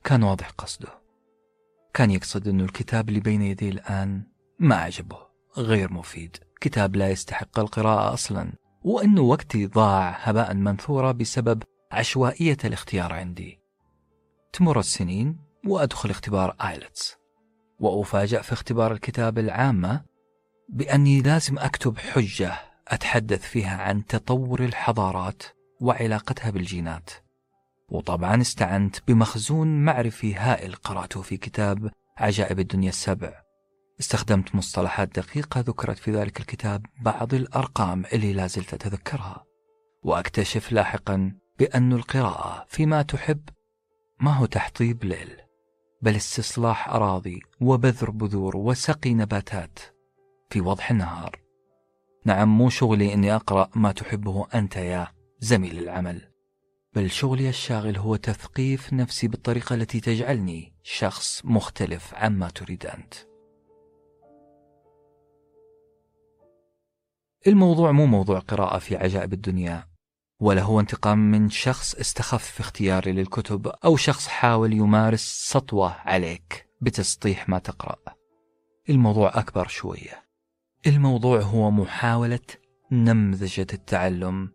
كان 0.04 0.24
واضح 0.24 0.50
قصده. 0.50 1.01
كان 1.94 2.12
يقصد 2.12 2.48
أن 2.48 2.62
الكتاب 2.62 3.10
اللي 3.10 3.20
بين 3.20 3.42
يديه 3.42 3.70
الآن 3.70 4.24
ما 4.62 4.75
عجبه 4.75 5.18
غير 5.58 5.94
مفيد. 5.94 6.38
كتاب 6.62 6.96
لا 6.96 7.10
يستحق 7.10 7.60
القراءة 7.60 8.13
أصلا. 8.13 8.53
وأنه 8.84 9.22
وقتي 9.22 9.65
ضاع 9.65 10.10
هباء 10.10 10.53
منثورا 10.53 11.12
بسبب 11.12 11.63
عشوائية 11.91 12.58
الاختيار 12.65 13.13
عندي. 13.13 13.60
تمر 14.53 14.80
السنين 14.80 15.38
وأدخل 15.68 16.10
اختبار 16.10 16.56
آيلتس. 16.62 17.18
وأفاجأ 17.80 18.41
في 18.41 18.53
اختبار 18.53 18.91
الكتابة 18.91 19.41
العامة 19.41 20.01
بأني 20.70 21.22
لازم 21.22 21.60
أكتب 21.60 21.98
حجة 21.98 22.53
أتحدث 22.88 23.41
فيها 23.41 23.77
عن 23.82 24.06
تطور 24.06 24.63
الحضارات 24.63 25.44
وعلاقتها 25.82 26.50
بالجينات. 26.50 27.10
وطبعا 27.89 28.41
استعنت 28.41 28.98
بمخزون 29.08 29.86
معرفي 29.86 30.36
هائل 30.36 30.75
قرأته 30.75 31.22
في 31.22 31.38
كتاب 31.38 31.91
عجائب 32.18 32.60
الدنيا 32.60 32.89
السبع. 32.89 33.50
استخدمت 34.01 34.55
مصطلحات 34.55 35.20
دقيقة 35.20 35.60
ذكرت 35.60 35.98
في 35.98 36.12
ذلك 36.12 36.39
الكتاب 36.39 36.86
بعض 37.01 37.34
الأرقام 37.34 38.03
اللي 38.13 38.34
لازلت 38.34 38.74
أتذكرها. 38.74 39.46
وأكتشف 40.03 40.72
لاحقا 40.72 41.34
بأن 41.60 41.93
القراءة 41.93 42.65
فيما 42.67 43.01
تحب 43.01 43.50
ما 44.20 44.31
هو 44.34 44.46
تحطيب 44.46 45.03
ليل 45.03 45.38
بل 46.01 46.15
استصلاح 46.15 46.89
أراضي 46.89 47.39
وبذر 47.62 48.10
بذور 48.10 48.58
وسقي 48.58 49.13
نباتات 49.13 49.79
في 50.50 50.62
وضح 50.62 50.91
النهار. 50.91 51.39
نعم 52.25 52.58
مو 52.58 52.70
شغلي 52.70 53.13
أني 53.13 53.36
أقرأ 53.36 53.70
ما 53.75 53.91
تحبه 53.91 54.48
أنت 54.55 54.75
يا 54.75 55.08
زميل 55.39 55.79
العمل 55.79 56.22
بل 56.96 57.12
شغلي 57.12 57.50
الشاغل 57.50 57.98
هو 57.98 58.15
تثقيف 58.15 58.93
نفسي 58.93 59.27
بالطريقة 59.27 59.75
التي 59.75 60.00
تجعلني 60.00 60.74
شخص 60.84 61.46
مختلف 61.46 62.13
عما 62.15 62.50
تريد 62.50 62.86
أنت. 62.86 63.31
الموضوع 67.48 67.91
مو 67.91 68.05
موضوع 68.05 68.39
قراءة 68.39 68.77
في 68.77 68.95
عجائب 68.95 69.33
الدنيا 69.33 69.88
ولا 70.39 70.62
هو 70.62 70.79
انتقام 70.79 71.31
من 71.31 71.50
شخص 71.50 71.95
استخف 71.95 72.43
في 72.43 72.60
اختياري 72.60 73.12
للكتب 73.12 73.67
أو 73.67 73.98
شخص 73.98 74.27
حاول 74.27 74.74
يمارس 74.74 75.50
سطوة 75.51 75.91
عليك 75.91 76.67
بتسطيح 76.81 77.50
ما 77.50 77.60
تقرأ. 77.60 77.95
الموضوع 78.89 79.39
أكبر 79.39 79.67
شوية. 79.67 80.24
الموضوع 80.88 81.41
هو 81.41 81.71
محاولة 81.71 82.39
نمذجة 82.91 83.67
التعلم. 83.74 84.50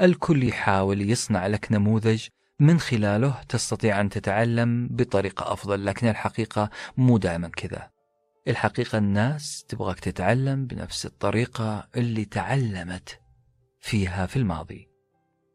الكل 0.00 0.44
يحاول 0.44 1.10
يصنع 1.10 1.46
لك 1.46 1.72
نموذج 1.72 2.26
من 2.60 2.80
خلاله 2.80 3.42
تستطيع 3.48 4.00
أن 4.00 4.08
تتعلم 4.08 4.88
بطريقة 4.90 5.52
أفضل 5.52 5.86
لكن 5.86 6.08
الحقيقة 6.08 6.70
مو 6.96 7.18
دائما 7.18 7.48
كذا. 7.48 7.90
الحقيقة 8.48 8.98
الناس 8.98 9.64
تبغاك 9.68 10.00
تتعلم 10.00 10.66
بنفس 10.66 11.06
الطريقة 11.06 11.88
اللي 11.96 12.24
تعلمت 12.24 13.20
فيها 13.80 14.26
في 14.26 14.36
الماضي. 14.36 14.88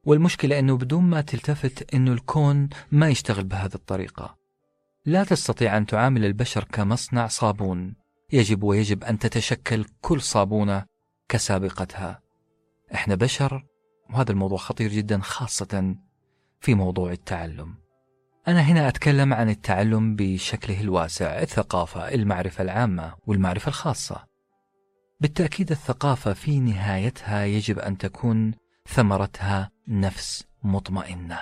والمشكلة 0.05 0.59
أنه 0.59 0.77
بدون 0.77 1.03
ما 1.03 1.21
تلتفت 1.21 1.93
أنه 1.93 2.13
الكون 2.13 2.69
ما 2.91 3.09
يشتغل 3.09 3.43
بهذه 3.43 3.75
الطريقة. 3.75 4.37
لا 5.05 5.23
تستطيع 5.23 5.77
أن 5.77 5.85
تعامل 5.85 6.25
البشر 6.25 6.63
كمصنع 6.63 7.27
صابون. 7.27 7.95
يجب 8.31 8.63
ويجب 8.63 9.03
أن 9.03 9.19
تتشكل 9.19 9.85
كل 10.01 10.21
صابونة 10.21 10.85
كسابقتها. 11.29 12.21
إحنا 12.93 13.15
بشر 13.15 13.65
وهذا 14.09 14.31
الموضوع 14.31 14.57
خطير 14.57 14.91
جدا 14.91 15.19
خاصة 15.19 15.95
في 16.59 16.75
موضوع 16.75 17.11
التعلم. 17.11 17.82
أنا 18.47 18.61
هنا 18.61 18.87
أتكلم 18.87 19.33
عن 19.33 19.49
التعلم 19.49 20.15
بشكله 20.15 20.81
الواسع 20.81 21.39
الثقافة 21.41 22.13
المعرفة 22.13 22.61
العامة 22.61 23.15
والمعرفة 23.27 23.67
الخاصة. 23.67 24.25
بالتأكيد 25.21 25.71
الثقافة 25.71 26.33
في 26.33 26.59
نهايتها 26.59 27.45
يجب 27.45 27.79
أن 27.79 27.97
تكون 27.97 28.53
ثمرتها 28.87 29.71
نفس 29.87 30.43
مطمئنة 30.63 31.39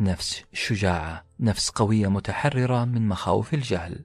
نفس 0.00 0.44
شجاعة 0.52 1.24
نفس 1.40 1.70
قوية 1.70 2.08
متحررة 2.08 2.84
من 2.84 3.08
مخاوف 3.08 3.54
الجهل. 3.54 4.04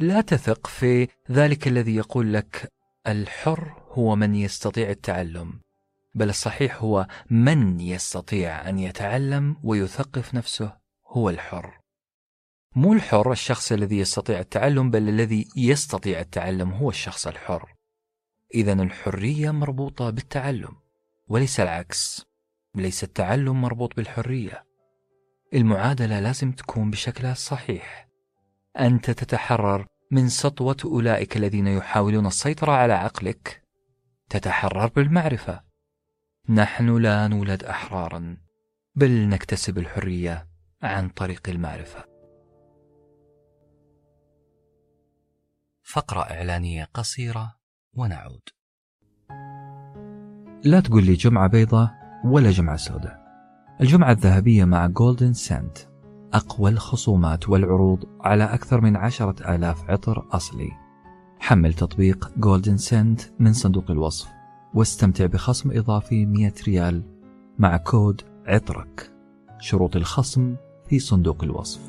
لا 0.00 0.20
تثق 0.20 0.66
في 0.66 1.08
ذلك 1.30 1.68
الذي 1.68 1.96
يقول 1.96 2.34
لك 2.34 2.72
الحر 3.06 3.82
هو 3.90 4.16
من 4.16 4.34
يستطيع 4.34 4.90
التعلم 4.90 5.60
بل 6.14 6.28
الصحيح 6.28 6.82
هو 6.82 7.06
من 7.30 7.80
يستطيع 7.80 8.68
أن 8.68 8.78
يتعلم 8.78 9.56
ويثقف 9.62 10.34
نفسه. 10.34 10.85
هو 11.16 11.30
الحر. 11.30 11.78
مو 12.74 12.92
الحر 12.92 13.32
الشخص 13.32 13.72
الذي 13.72 13.98
يستطيع 13.98 14.38
التعلم 14.38 14.90
بل 14.90 15.08
الذي 15.08 15.48
يستطيع 15.56 16.20
التعلم 16.20 16.70
هو 16.70 16.90
الشخص 16.90 17.26
الحر. 17.26 17.74
إذا 18.54 18.72
الحرية 18.72 19.50
مربوطة 19.50 20.10
بالتعلم 20.10 20.76
وليس 21.28 21.60
العكس. 21.60 22.26
ليس 22.74 23.04
التعلم 23.04 23.60
مربوط 23.60 23.96
بالحرية. 23.96 24.64
المعادلة 25.54 26.20
لازم 26.20 26.52
تكون 26.52 26.90
بشكلها 26.90 27.32
الصحيح 27.32 28.08
أنت 28.78 29.10
تتحرر 29.10 29.86
من 30.10 30.28
سطوة 30.28 30.76
أولئك 30.84 31.36
الذين 31.36 31.66
يحاولون 31.66 32.26
السيطرة 32.26 32.72
على 32.72 32.92
عقلك. 32.92 33.62
تتحرر 34.30 34.86
بالمعرفة. 34.86 35.60
نحن 36.48 36.96
لا 36.96 37.28
نولد 37.28 37.64
أحرارا 37.64 38.36
بل 38.94 39.28
نكتسب 39.28 39.78
الحرية. 39.78 40.55
عن 40.86 41.08
طريق 41.08 41.48
المعرفة. 41.48 42.04
فقرة 45.82 46.20
إعلانية 46.20 46.88
قصيرة 46.94 47.56
ونعود. 47.94 48.42
لا 50.64 50.80
تقول 50.80 51.04
لي 51.04 51.14
جمعة 51.14 51.48
بيضة 51.48 51.90
ولا 52.24 52.50
جمعة 52.50 52.76
سوداء. 52.76 53.26
الجمعة 53.80 54.10
الذهبية 54.10 54.64
مع 54.64 54.86
Golden 54.86 55.32
Scent 55.32 55.78
أقوى 56.32 56.70
الخصومات 56.70 57.48
والعروض 57.48 58.04
على 58.20 58.44
أكثر 58.44 58.80
من 58.80 58.96
عشرة 58.96 59.54
آلاف 59.54 59.90
عطر 59.90 60.26
أصلي. 60.32 60.70
حمل 61.38 61.74
تطبيق 61.74 62.32
Golden 62.36 62.76
Scent 62.76 63.20
من 63.38 63.52
صندوق 63.52 63.90
الوصف 63.90 64.28
واستمتع 64.74 65.26
بخصم 65.26 65.70
إضافي 65.70 66.26
100 66.26 66.52
ريال 66.66 67.02
مع 67.58 67.76
كود 67.76 68.22
عطرك. 68.46 69.12
شروط 69.58 69.96
الخصم 69.96 70.56
في 70.88 70.98
صندوق 70.98 71.44
الوصف. 71.44 71.80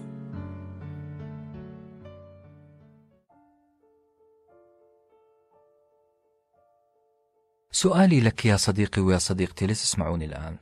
سؤالي 7.72 8.20
لك 8.20 8.46
يا 8.46 8.58
صديقي 8.58 9.02
ويا 9.02 9.18
صديقتي 9.18 9.68
ليس 9.68 9.84
تسمعوني 9.84 10.26
الآن. 10.26 10.58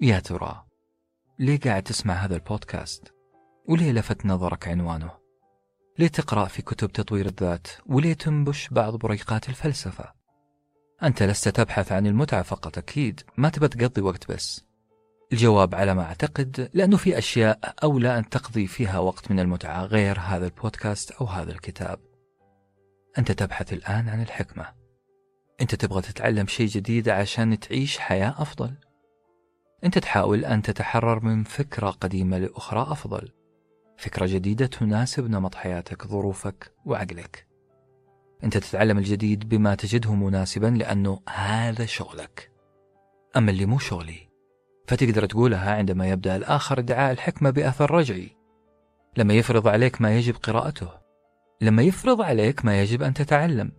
يا 0.00 0.20
ترى 0.20 0.64
ليه 1.38 1.60
قاعد 1.60 1.82
تسمع 1.82 2.14
هذا 2.14 2.34
البودكاست؟ 2.34 3.14
وليه 3.68 3.92
لفت 3.92 4.26
نظرك 4.26 4.68
عنوانه؟ 4.68 5.10
ليه 5.98 6.08
تقرأ 6.08 6.44
في 6.44 6.62
كتب 6.62 6.92
تطوير 6.92 7.26
الذات؟ 7.26 7.66
وليه 7.86 8.14
تنبش 8.14 8.68
بعض 8.68 8.96
بريقات 8.96 9.48
الفلسفة؟ 9.48 10.12
أنت 11.02 11.22
لست 11.22 11.48
تبحث 11.48 11.92
عن 11.92 12.06
المتعة 12.06 12.42
فقط 12.42 12.78
أكيد. 12.78 13.20
ما 13.36 13.48
تبى 13.48 13.68
تقضي 13.68 14.00
وقت 14.00 14.32
بس. 14.32 14.67
الجواب 15.32 15.74
على 15.74 15.94
ما 15.94 16.02
أعتقد 16.02 16.70
لأنه 16.74 16.96
في 16.96 17.18
أشياء 17.18 17.74
أولى 17.82 18.18
أن 18.18 18.28
تقضي 18.28 18.66
فيها 18.66 18.98
وقت 18.98 19.30
من 19.30 19.40
المتعة 19.40 19.84
غير 19.84 20.18
هذا 20.20 20.46
البودكاست 20.46 21.10
أو 21.10 21.26
هذا 21.26 21.52
الكتاب. 21.52 21.98
أنت 23.18 23.32
تبحث 23.32 23.72
الآن 23.72 24.08
عن 24.08 24.22
الحكمة. 24.22 24.66
أنت 25.60 25.74
تبغى 25.74 26.02
تتعلم 26.02 26.46
شيء 26.46 26.66
جديد 26.66 27.08
عشان 27.08 27.60
تعيش 27.60 27.98
حياة 27.98 28.34
أفضل. 28.38 28.74
أنت 29.84 29.98
تحاول 29.98 30.44
أن 30.44 30.62
تتحرر 30.62 31.24
من 31.24 31.44
فكرة 31.44 31.90
قديمة 31.90 32.38
لأخرى 32.38 32.82
أفضل. 32.82 33.32
فكرة 33.98 34.26
جديدة 34.26 34.66
تناسب 34.66 35.30
نمط 35.30 35.54
حياتك 35.54 36.06
ظروفك 36.06 36.72
وعقلك. 36.84 37.46
أنت 38.44 38.56
تتعلم 38.56 38.98
الجديد 38.98 39.48
بما 39.48 39.74
تجده 39.74 40.14
مناسبا 40.14 40.66
لأنه 40.66 41.20
هذا 41.28 41.86
شغلك. 41.86 42.50
أما 43.36 43.50
اللي 43.50 43.66
مو 43.66 43.78
شغلي 43.78 44.27
فتقدر 44.88 45.26
تقولها 45.26 45.74
عندما 45.74 46.08
يبدأ 46.08 46.36
الآخر 46.36 46.78
ادعاء 46.78 47.12
الحكمة 47.12 47.50
بأثر 47.50 47.90
رجعي. 47.90 48.36
لما 49.16 49.34
يفرض 49.34 49.68
عليك 49.68 50.00
ما 50.00 50.16
يجب 50.16 50.36
قراءته. 50.36 50.90
لما 51.60 51.82
يفرض 51.82 52.22
عليك 52.22 52.64
ما 52.64 52.82
يجب 52.82 53.02
أن 53.02 53.14
تتعلم. 53.14 53.72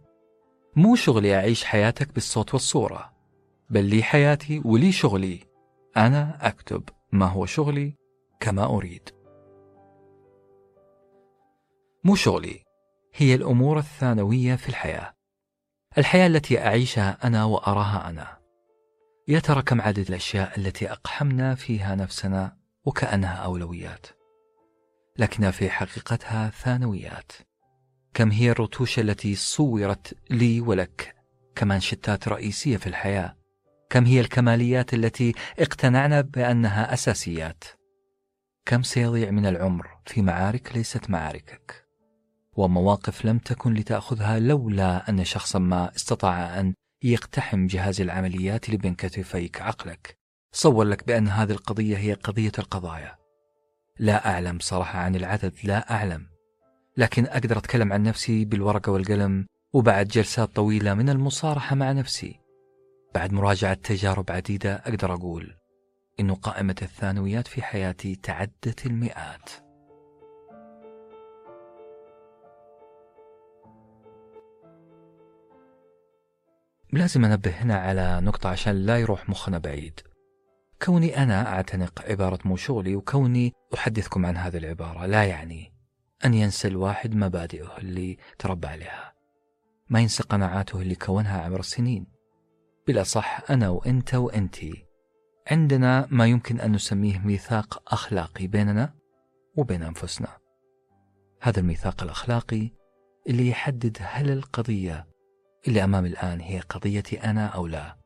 مو 0.76 0.95
شغلي 0.95 1.36
أعيش 1.36 1.63
حياتك 1.63 2.13
بالصوت 2.13 2.54
والصورة. 2.54 3.13
بل 3.69 3.86
لي 3.86 4.04
حياتي 4.04 4.62
ولي 4.65 4.91
شغلي. 4.91 5.39
أنا 5.98 6.38
أكتب 6.41 6.84
ما 7.12 7.26
هو 7.26 7.45
شغلي 7.45 7.95
كما 8.39 8.65
أريد. 8.65 9.10
مو 12.04 12.15
شغلي. 12.15 12.63
هي 13.13 13.36
الأمور 13.36 13.78
الثانوية 13.78 14.56
في 14.56 14.69
الحياة. 14.69 15.13
الحياة 15.98 16.28
التي 16.28 16.60
أعيشها 16.60 17.17
أنا 17.24 17.45
وأراها 17.45 18.10
أنا. 18.10 18.38
يا 19.30 19.39
ترى 19.39 19.62
كم 19.62 19.82
عدد 19.82 20.08
الأشياء 20.10 20.60
التي 20.60 20.92
أقحمنا 20.92 21.56
فيها 21.56 21.96
نفسنا 21.96 22.58
وكأنها 22.86 23.36
أولويات؟ 23.36 24.08
لكنها 25.18 25.52
في 25.52 25.70
حقيقتها 25.70 26.50
ثانويات. 26.50 27.32
كم 28.13 28.32
هي 28.32 28.52
الرتوش 28.52 29.00
التي 29.00 29.36
صورت 29.36 30.18
لي 30.30 30.62
ولك 30.62 31.15
كمانشتات 31.56 32.28
رئيسية 32.28 32.78
في 32.78 32.88
الحياة؟ 32.88 33.36
كم 33.89 34.06
هي 34.06 34.20
الكماليات 34.20 34.94
التي 34.94 35.34
اقتنعنا 35.60 36.22
بأنها 36.22 36.94
أساسيات؟ 36.94 37.63
كم 38.65 38.84
سيضيع 38.84 39.32
من 39.32 39.46
العمر 39.46 39.88
في 40.06 40.22
معارك 40.22 40.76
ليست 40.76 41.10
معاركك؟ 41.10 41.86
ومواقف 42.54 43.26
لم 43.26 43.38
تكن 43.38 43.74
لتأخذها 43.74 44.39
لولا 44.39 45.10
أن 45.10 45.24
شخصا 45.24 45.60
ما 45.60 45.96
استطاع 45.96 46.60
أن 46.60 46.74
يقتحم 47.03 47.67
جهاز 47.67 48.01
العمليات 48.01 48.65
اللي 48.65 48.77
بين 48.77 48.95
كتفيك 48.95 49.62
عقلك. 49.62 50.17
صور 50.51 50.85
لك 50.85 51.07
بأن 51.07 51.27
هذه 51.27 51.51
القضية 51.51 51.97
هي 51.97 52.13
قضية 52.13 52.51
القضايا. 52.59 53.15
لا 53.99 54.29
أعلم 54.29 54.59
صراحة 54.59 54.99
عن 54.99 55.15
العدد 55.15 55.53
لا 55.63 55.91
أعلم. 55.91 56.27
لكن 56.97 57.25
أقدر 57.25 57.57
أتكلم 57.57 57.93
عن 57.93 58.03
نفسي 58.03 58.45
بالورقة 58.45 58.91
والقلم 58.91 59.45
وبعد 59.73 60.07
جلسات 60.07 60.55
طويلة 60.55 60.93
من 60.93 61.09
المصارحة 61.09 61.75
مع 61.75 61.91
نفسي. 61.91 62.39
بعد 63.15 63.33
مراجعة 63.33 63.73
تجارب 63.73 64.31
عديدة 64.31 64.75
أقدر 64.75 65.13
أقول 65.13 65.55
إنه 66.19 66.35
قائمة 66.35 66.75
الثانويات 66.81 67.47
في 67.47 67.62
حياتي 67.62 68.15
تعدت 68.15 68.85
المئات. 68.85 69.49
لازم 76.93 77.25
أنبه 77.25 77.52
هنا 77.52 77.75
على 77.75 78.19
نقطة 78.21 78.49
عشان 78.49 78.75
لا 78.75 78.97
يروح 78.97 79.30
مخنا 79.30 79.58
بعيد. 79.58 79.99
كوني 80.82 81.23
أنا 81.23 81.47
أعتنق 81.47 82.02
عبارة 82.02 82.39
مو 82.45 82.56
شغلي 82.56 82.95
وكوني 82.95 83.54
أحدثكم 83.73 84.25
عن 84.25 84.38
هذه 84.38 84.58
العبارة 84.58 85.06
لا 85.06 85.23
يعني 85.23 85.73
أن 86.25 86.34
ينسى 86.34 86.67
الواحد 86.67 87.15
مبادئه 87.15 87.78
اللي 87.78 88.17
تربى 88.39 88.67
عليها. 88.67 89.13
ما 89.89 89.99
ينسى 89.99 90.23
قناعاته 90.23 90.82
اللي 90.82 90.95
كونها 90.95 91.41
عبر 91.41 91.60
السنين. 91.60 92.08
بالأصح 92.88 93.52
أنا 93.52 93.69
وأنت 93.69 94.15
وأنتي. 94.15 94.86
عندنا 95.52 96.08
ما 96.12 96.25
يمكن 96.25 96.60
أن 96.60 96.71
نسميه 96.71 97.19
ميثاق 97.19 97.93
أخلاقي 97.93 98.47
بيننا 98.47 98.93
وبين 99.56 99.84
أنفسنا. 99.84 100.38
هذا 101.41 101.60
الميثاق 101.60 102.04
الأخلاقي 102.04 102.71
اللي 103.30 103.49
يحدد 103.49 103.97
هل 104.02 104.30
القضية 104.30 105.08
اللي 105.67 105.84
أمامي 105.84 106.10
الآن 106.10 106.39
هي 106.39 106.60
قضيتي 106.60 107.24
أنا 107.24 107.48
أو 107.48 107.67
لا؟ 107.67 108.00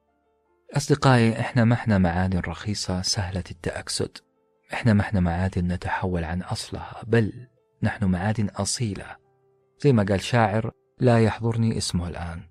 أصدقائي 0.78 1.39
إحنا 1.39 1.63
ما 1.63 1.74
إحنا 1.74 1.98
معادن 1.98 2.39
رخيصة 2.39 3.02
سهلة 3.02 3.44
التأكسد. 3.52 4.18
إحنا 4.74 4.94
ما 4.94 5.02
إحنا 5.02 5.20
معادن 5.20 5.68
نتحول 5.68 6.24
عن 6.24 6.42
أصلها 6.42 7.04
بل 7.08 7.48
نحن 7.84 8.06
معادن 8.06 8.50
أصيلة. 8.50 9.16
زي 9.80 9.94
ما 9.94 10.04
قال 10.04 10.22
شاعر 10.22 10.72
لا 11.00 11.24
يحضرني 11.24 11.78
اسمه 11.78 12.08
الآن. 12.08 12.42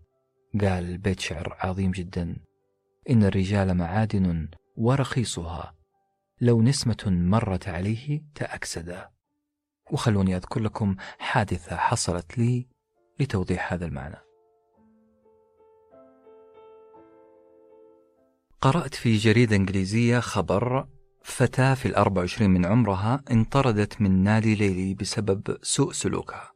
قال 0.61 0.99
بيت 0.99 1.21
شعر 1.21 1.57
عظيم 1.61 1.91
جدا. 1.91 2.37
إن 3.11 3.25
الرجال 3.25 3.75
معادن 3.75 4.49
ورخيصها. 4.77 5.75
لو 6.41 6.63
نسمة 6.63 7.05
مرت 7.07 7.69
عليه 7.69 8.23
تأكسدا 8.35 9.09
وخلوني 9.91 10.37
أذكر 10.37 10.61
لكم 10.61 10.97
حادثة 11.19 11.77
حصلت 11.77 12.39
لي 12.39 12.69
لتوضيح 13.21 13.73
هذا 13.73 13.87
المعنى. 13.87 14.32
قرأت 18.63 18.95
في 18.95 19.17
جريدة 19.17 19.57
إنجليزية 19.57 20.21
خبر 20.21 20.87
فتاة 21.23 21.75
في 21.75 21.87
الأربع 21.87 22.21
وعشرين 22.21 22.51
من 22.51 22.67
عمرها 22.67 23.23
انطردت 23.31 24.01
من 24.01 24.23
نادي 24.23 24.55
ليلي 24.55 24.95
بسبب 24.95 25.59
سوء 25.63 25.93
سلوكها. 25.93 26.53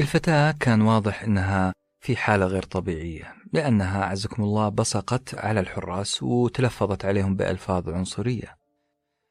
الفتاة 0.00 0.54
كان 0.60 0.82
واضح 0.82 1.22
أنها 1.22 1.72
في 2.00 2.16
حالة 2.16 2.46
غير 2.46 2.62
طبيعية 2.62 3.34
لأنها 3.52 4.02
أعزكم 4.02 4.42
الله 4.42 4.68
بصقت 4.68 5.34
على 5.34 5.60
الحراس 5.60 6.22
وتلفظت 6.22 7.04
عليهم 7.04 7.36
بألفاظ 7.36 7.88
عنصرية. 7.88 8.56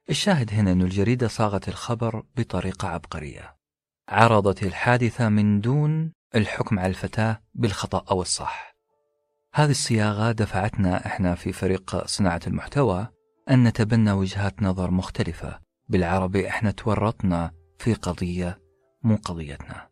الشاهد 0.09 0.53
هنا 0.53 0.71
أن 0.71 0.81
الجريدة 0.81 1.27
صاغت 1.27 1.67
الخبر 1.67 2.23
بطريقة 2.37 2.87
عبقرية. 2.87 3.55
عرضت 4.09 4.63
الحادثة 4.63 5.29
من 5.29 5.61
دون 5.61 6.11
الحكم 6.35 6.79
على 6.79 6.89
الفتاة 6.89 7.41
بالخطأ 7.53 8.05
أو 8.11 8.21
الصح. 8.21 8.68
هذه 9.53 9.71
الصياغة 9.71 10.31
دفعتنا 10.31 11.05
إحنا 11.05 11.35
في 11.35 11.51
فريق 11.51 12.05
صناعة 12.05 12.41
المحتوى 12.47 13.07
أن 13.49 13.63
نتبنى 13.63 14.11
وجهات 14.11 14.63
نظر 14.63 14.91
مختلفة. 14.91 15.59
بالعربي 15.87 16.47
إحنا 16.47 16.71
تورطنا 16.71 17.51
في 17.79 17.93
قضية 17.93 18.59
مو 19.03 19.15
قضيتنا. 19.15 19.89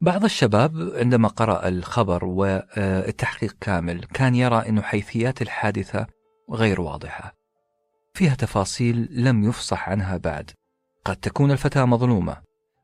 بعض 0.00 0.24
الشباب 0.24 0.92
عندما 0.94 1.28
قرأ 1.28 1.68
الخبر 1.68 2.24
والتحقيق 2.24 3.56
كامل 3.60 4.04
كان 4.04 4.34
يرى 4.34 4.68
أن 4.68 4.82
حيثيات 4.82 5.42
الحادثة 5.42 6.06
غير 6.50 6.80
واضحة 6.80 7.34
فيها 8.14 8.34
تفاصيل 8.34 9.08
لم 9.10 9.44
يفصح 9.44 9.88
عنها 9.88 10.16
بعد. 10.16 10.50
قد 11.04 11.16
تكون 11.16 11.50
الفتاة 11.50 11.84
مظلومة 11.84 12.36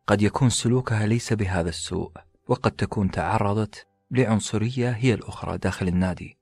قد 0.06 0.22
يكون 0.22 0.50
سلوكها 0.50 1.06
ليس 1.06 1.32
بهذا 1.32 1.68
السوء 1.68 2.12
وقد 2.48 2.72
تكون 2.72 3.10
تعرضت 3.10 3.86
لعنصرية 4.14 4.90
هي 4.90 5.14
الأخرى 5.14 5.58
داخل 5.58 5.88
النادي. 5.88 6.38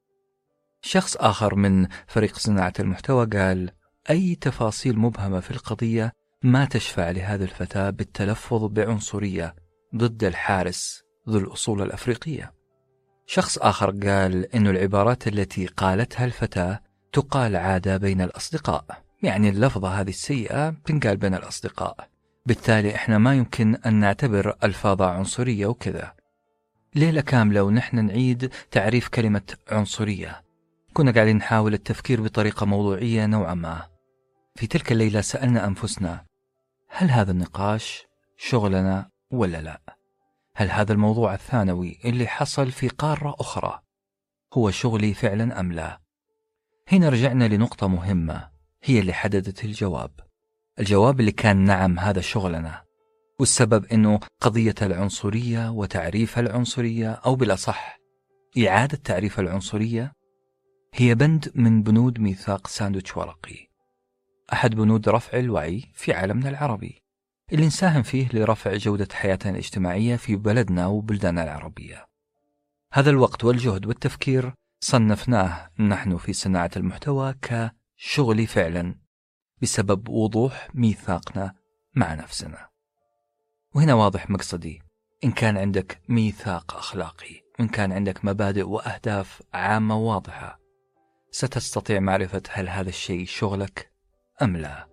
شخص 0.83 1.17
آخر 1.17 1.55
من 1.55 1.87
فريق 2.07 2.39
صناعة 2.39 2.73
المحتوى 2.81 3.27
قال 3.27 3.71
أي 4.11 4.35
تفاصيل 4.35 4.99
مبهمة 4.99 5.41
في 5.41 5.51
القضية 5.51 6.13
ما 6.43 6.65
تشفع 6.65 7.11
لهذه 7.11 7.43
الفتاة 7.43 7.91
بالتلفظ 7.91 8.65
بعنصرية 8.65 9.55
ضد 9.97 10.25
الحارس 10.25 11.03
ذو 11.29 11.39
الأصول 11.39 11.83
الأفريقية. 11.83 12.53
شخص 13.27 13.59
آخر 13.59 13.91
قال 13.91 14.55
أن 14.55 14.67
العبارات 14.67 15.29
التي 15.29 15.67
قالتها 15.67 16.25
الفتاة 16.25 16.81
تقال 17.13 17.57
عادة 17.57 17.97
بين 17.97 18.21
الأصدقاء 18.21 18.85
يعني 19.23 19.49
اللفظة 19.49 19.89
هذه 19.89 20.11
السيئة 20.11 20.71
تنقال 20.71 21.17
بين 21.17 21.35
الأصدقاء. 21.35 22.09
بالتالي 22.47 22.95
إحنا 22.95 23.19
ما 23.19 23.35
يمكن 23.35 23.75
أن 23.75 23.95
نعتبر 23.95 24.57
ألفاظها 24.65 25.07
عنصرية 25.07 25.67
وكذا. 25.67 26.15
ليلة 26.95 27.21
كاملة 27.21 27.63
ونحن 27.63 28.05
نعيد 28.05 28.53
تعريف 28.71 29.09
كلمة 29.09 29.57
عنصرية. 29.71 30.43
كنا 30.93 31.11
قاعدين 31.11 31.37
نحاول 31.37 31.75
التفكير 31.75 32.23
بطريقة 32.23 32.67
موضوعية 32.67 33.27
نوعا 33.27 33.55
ما. 33.55 33.83
في 34.55 34.67
تلك 34.67 34.93
الليلة 34.93 35.21
سألنا 35.21 35.67
أنفسنا 35.67 36.25
هل 36.89 37.11
هذا 37.11 37.33
النقاش 37.33 38.07
شغلنا 38.37 39.11
ولا 39.31 39.61
لا؟ 39.61 39.81
هل 40.55 40.71
هذا 40.71 40.93
الموضوع 40.93 41.35
الثانوي 41.35 41.99
اللي 42.05 42.27
حصل 42.27 42.71
في 42.71 42.89
قارة 42.89 43.35
أخرى 43.41 43.81
هو 44.55 44.71
شغلي 44.71 45.15
فعلا 45.15 45.61
أم 45.61 45.73
لا؟ 45.73 46.01
هنا 46.89 47.09
رجعنا 47.09 47.45
لنقطة 47.49 47.89
مهمة 47.89 48.51
هي 48.83 48.99
اللي 48.99 49.13
حددت 49.13 49.65
الجواب. 49.65 50.11
الجواب 50.79 51.21
اللي 51.21 51.33
كان 51.33 51.57
نعم 51.57 51.99
هذا 51.99 52.21
شغلنا. 52.21 52.83
والسبب 53.41 53.85
أنه 53.85 54.21
قضية 54.41 54.75
العنصرية 54.83 55.71
وتعريف 55.71 56.39
العنصرية 56.39 57.11
أو 57.13 57.35
بالأصح 57.35 57.99
إعادة 58.59 58.97
تعريف 59.05 59.41
العنصرية 59.41 60.13
هي 60.95 61.15
بند 61.15 61.53
من 61.55 61.83
بنود 61.83 62.21
ميثاق 62.21 62.67
ساندويتش 62.67 63.17
ورقي. 63.17 63.69
أحد 64.53 64.75
بنود 64.75 65.09
رفع 65.09 65.39
الوعي 65.39 65.85
في 65.95 66.13
عالمنا 66.13 66.49
العربي. 66.49 67.03
اللي 67.53 67.67
نساهم 67.67 68.03
فيه 68.03 68.29
لرفع 68.33 68.77
جودة 68.77 69.09
حياتنا 69.13 69.53
الاجتماعية 69.53 70.17
في 70.17 70.37
بلدنا 70.37 70.87
وبلداننا 70.87 71.45
العربية. 71.45 72.07
هذا 72.93 73.11
الوقت 73.11 73.45
والجهد 73.45 73.87
والتفكير 73.87 74.55
صنفناه 74.81 75.71
نحن 75.79 76.17
في 76.17 76.33
صناعة 76.33 76.71
المحتوى 76.77 77.35
كشغل 77.43 78.47
فعلا 78.47 78.99
بسبب 79.63 80.09
وضوح 80.09 80.69
ميثاقنا 80.75 81.55
مع 81.95 82.15
نفسنا. 82.15 82.72
وهنا 83.75 83.95
واضح 83.95 84.31
مقصدي. 84.31 84.83
إن 85.25 85.33
كان 85.33 85.57
عندك 85.57 86.01
ميثاق 86.09 86.77
أخلاقي 86.77 87.43
وإن 87.59 87.69
كان 87.69 87.93
عندك 87.93 88.25
مبادئ 88.25 88.63
وأهداف 88.63 89.43
عامة 89.55 89.99
واضحة 89.99 90.61
ستستطيع 91.31 92.01
معرفة 92.01 92.43
هل 92.51 92.69
هذا 92.69 92.89
الشيء 92.89 93.27
شغلك 93.27 93.93
أم 94.43 94.57
لا. 94.57 94.89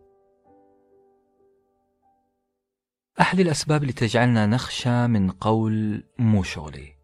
أحد 3.21 3.39
الأسباب 3.39 3.81
اللي 3.81 3.93
تجعلنا 3.93 4.45
نخشى 4.45 5.07
من 5.07 5.31
قول 5.31 6.03
مو 6.19 6.43
شغلي. 6.43 6.95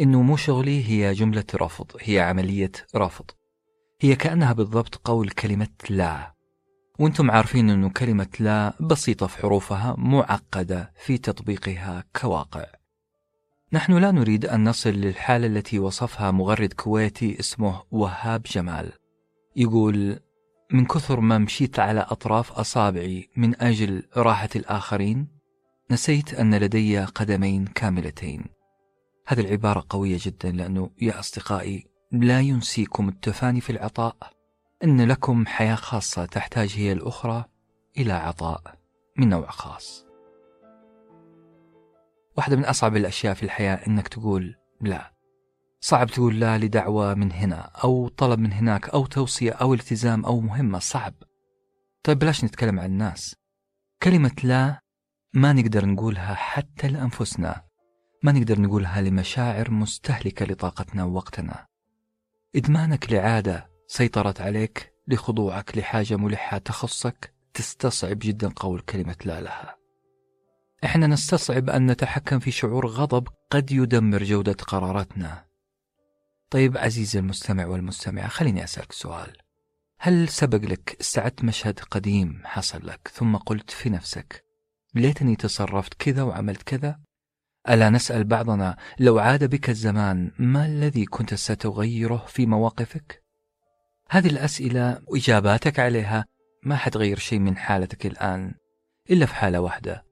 إنه 0.00 0.22
مو 0.22 0.36
شغلي 0.36 0.84
هي 0.84 1.12
جملة 1.12 1.44
رفض 1.54 1.92
هي 2.00 2.20
عملية 2.20 2.72
رفض. 2.96 3.30
هي 4.00 4.16
كأنها 4.16 4.52
بالضبط 4.52 4.94
قول 4.94 5.30
كلمة 5.30 5.68
لا. 5.90 6.33
وأنتم 6.98 7.30
عارفين 7.30 7.70
أنه 7.70 7.88
كلمة 7.90 8.28
لا 8.40 8.74
بسيطة 8.80 9.26
في 9.26 9.38
حروفها 9.38 9.94
معقدة 9.98 10.92
في 10.96 11.18
تطبيقها 11.18 12.04
كواقع. 12.20 12.66
نحن 13.72 13.92
لا 13.92 14.10
نريد 14.10 14.46
أن 14.46 14.68
نصل 14.68 14.90
للحالة 14.90 15.46
التي 15.46 15.78
وصفها 15.78 16.30
مغرد 16.30 16.72
كويتي 16.72 17.40
اسمه 17.40 17.82
وهاب 17.90 18.42
جمال. 18.42 18.92
يقول 19.56 20.20
من 20.72 20.86
كثر 20.86 21.20
ما 21.20 21.38
مشيت 21.38 21.78
على 21.78 22.00
أطراف 22.00 22.52
أصابعي 22.52 23.28
من 23.36 23.62
أجل 23.62 24.02
راحة 24.16 24.48
الآخرين 24.56 25.28
نسيت 25.90 26.34
أن 26.34 26.54
لدي 26.54 27.04
قدمين 27.04 27.66
كاملتين. 27.66 28.44
هذه 29.26 29.40
العبارة 29.40 29.84
قوية 29.88 30.18
جدا 30.20 30.50
لأنه 30.50 30.90
يا 31.02 31.20
أصدقائي 31.20 31.86
لا 32.12 32.40
ينسيكم 32.40 33.08
التفاني 33.08 33.60
في 33.60 33.70
العطاء 33.70 34.33
أن 34.84 35.08
لكم 35.08 35.46
حياة 35.46 35.74
خاصة 35.74 36.24
تحتاج 36.24 36.74
هي 36.76 36.92
الأخرى 36.92 37.44
إلى 37.98 38.12
عطاء 38.12 38.78
من 39.18 39.28
نوع 39.28 39.50
خاص. 39.50 40.06
واحدة 42.36 42.56
من 42.56 42.64
أصعب 42.64 42.96
الأشياء 42.96 43.34
في 43.34 43.42
الحياة 43.42 43.86
أنك 43.86 44.08
تقول 44.08 44.56
لا. 44.80 45.14
صعب 45.80 46.06
تقول 46.06 46.40
لا 46.40 46.58
لدعوة 46.58 47.14
من 47.14 47.32
هنا 47.32 47.60
أو 47.84 48.08
طلب 48.08 48.38
من 48.38 48.52
هناك 48.52 48.88
أو 48.88 49.06
توصية 49.06 49.52
أو 49.52 49.74
التزام 49.74 50.24
أو 50.24 50.40
مهمة 50.40 50.78
صعب. 50.78 51.14
طيب 52.02 52.18
بلاش 52.18 52.44
نتكلم 52.44 52.80
عن 52.80 52.86
الناس. 52.86 53.36
كلمة 54.02 54.36
لا 54.44 54.80
ما 55.34 55.52
نقدر 55.52 55.86
نقولها 55.86 56.34
حتى 56.34 56.88
لأنفسنا. 56.88 57.64
ما 58.22 58.32
نقدر 58.32 58.60
نقولها 58.60 59.00
لمشاعر 59.00 59.70
مستهلكة 59.70 60.46
لطاقتنا 60.46 61.04
ووقتنا. 61.04 61.66
إدمانك 62.56 63.12
لعادة 63.12 63.73
سيطرت 63.86 64.40
عليك 64.40 64.92
لخضوعك 65.08 65.78
لحاجة 65.78 66.16
ملحة 66.16 66.58
تخصك 66.58 67.34
تستصعب 67.54 68.18
جدا 68.18 68.48
قول 68.56 68.80
كلمة 68.80 69.16
لا 69.24 69.40
لها. 69.40 69.76
إحنا 70.84 71.06
نستصعب 71.06 71.70
أن 71.70 71.90
نتحكم 71.90 72.38
في 72.38 72.50
شعور 72.50 72.86
غضب 72.86 73.28
قد 73.50 73.72
يدمر 73.72 74.22
جودة 74.22 74.52
قراراتنا. 74.52 75.44
طيب 76.50 76.78
عزيزي 76.78 77.18
المستمع 77.18 77.66
والمستمعة 77.66 78.28
خليني 78.28 78.64
أسألك 78.64 78.92
سؤال. 78.92 79.36
هل 79.98 80.28
سبق 80.28 80.70
لك 80.70 80.96
استعدت 81.00 81.44
مشهد 81.44 81.80
قديم 81.80 82.42
حصل 82.44 82.86
لك 82.86 83.10
ثم 83.14 83.36
قلت 83.36 83.70
في 83.70 83.90
نفسك 83.90 84.44
ليتني 84.94 85.36
تصرفت 85.36 85.94
كذا 85.94 86.22
وعملت 86.22 86.62
كذا؟ 86.62 87.00
ألا 87.68 87.90
نسأل 87.90 88.24
بعضنا 88.24 88.76
لو 88.98 89.18
عاد 89.18 89.44
بك 89.44 89.70
الزمان 89.70 90.30
ما 90.38 90.66
الذي 90.66 91.04
كنت 91.04 91.34
ستغيره 91.34 92.24
في 92.28 92.46
مواقفك؟ 92.46 93.23
هذه 94.10 94.26
الأسئلة 94.26 95.02
وإجاباتك 95.06 95.78
عليها 95.78 96.24
ما 96.62 96.76
حتغير 96.76 97.18
شيء 97.18 97.38
من 97.38 97.56
حالتك 97.56 98.06
الآن 98.06 98.54
إلا 99.10 99.26
في 99.26 99.34
حالة 99.34 99.60
واحدة. 99.60 100.04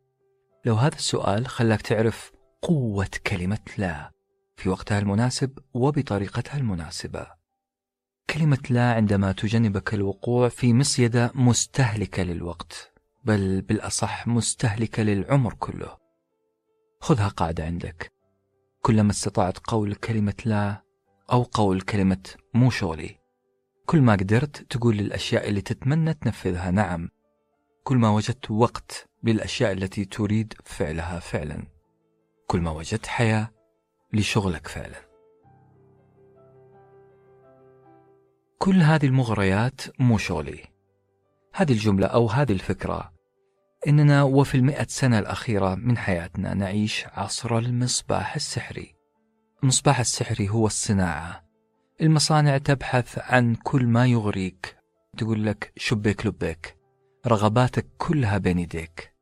لو 0.64 0.74
هذا 0.74 0.96
السؤال 0.96 1.46
خلاك 1.46 1.82
تعرف 1.82 2.32
قوة 2.62 3.08
كلمة 3.26 3.58
لا 3.78 4.10
في 4.56 4.68
وقتها 4.68 4.98
المناسب 4.98 5.58
وبطريقتها 5.74 6.56
المناسبة. 6.56 7.26
كلمة 8.30 8.58
لا 8.70 8.92
عندما 8.92 9.32
تجنبك 9.32 9.94
الوقوع 9.94 10.48
في 10.48 10.74
مصيدة 10.74 11.32
مستهلكة 11.34 12.22
للوقت 12.22 12.92
بل 13.24 13.60
بالأصح 13.60 14.26
مستهلكة 14.26 15.02
للعمر 15.02 15.54
كله. 15.54 15.96
خذها 17.00 17.28
قاعدة 17.28 17.64
عندك. 17.64 18.12
كلما 18.82 19.10
استطعت 19.10 19.58
قول 19.58 19.94
كلمة 19.94 20.34
لا 20.44 20.82
أو 21.32 21.42
قول 21.42 21.80
كلمة 21.80 22.30
مو 22.54 22.70
شغلي 22.70 23.21
كل 23.86 24.00
ما 24.02 24.12
قدرت 24.12 24.56
تقول 24.56 24.96
للأشياء 24.96 25.48
اللي 25.48 25.60
تتمنى 25.60 26.14
تنفذها. 26.14 26.70
نعم 26.70 27.08
كل 27.84 27.96
ما 27.96 28.10
وجدت 28.10 28.50
وقت 28.50 29.08
للأشياء 29.24 29.72
التي 29.72 30.04
تريد 30.04 30.54
فعلها 30.64 31.18
فعلا. 31.18 31.66
كل 32.46 32.60
ما 32.60 32.70
وجدت 32.70 33.06
حياة 33.06 33.50
لشغلك 34.12 34.68
فعلا. 34.68 35.12
كل 38.58 38.76
هذه 38.82 39.06
المغريات 39.06 39.80
مو 39.98 40.18
شغلي. 40.18 40.64
هذه 41.54 41.72
الجملة 41.72 42.06
أو 42.06 42.26
هذه 42.26 42.52
الفكرة. 42.52 43.12
إننا 43.88 44.22
وفي 44.22 44.54
المئة 44.54 44.86
سنة 44.88 45.18
الأخيرة 45.18 45.74
من 45.74 45.98
حياتنا 45.98 46.54
نعيش 46.54 47.06
عصر 47.06 47.58
المصباح 47.58 48.34
السحري. 48.34 48.94
المصباح 49.62 50.00
السحري 50.00 50.48
هو 50.48 50.66
الصناعة. 50.66 51.51
المصانع 52.02 52.58
تبحث 52.58 53.18
عن 53.18 53.54
كل 53.54 53.86
ما 53.86 54.06
يغريك. 54.06 54.76
تقول 55.18 55.46
لك 55.46 55.72
شبيك 55.76 56.26
لبيك. 56.26 56.76
رغباتك 57.26 57.86
كلها 57.98 58.38
بين 58.38 58.58
يديك. 58.58 59.12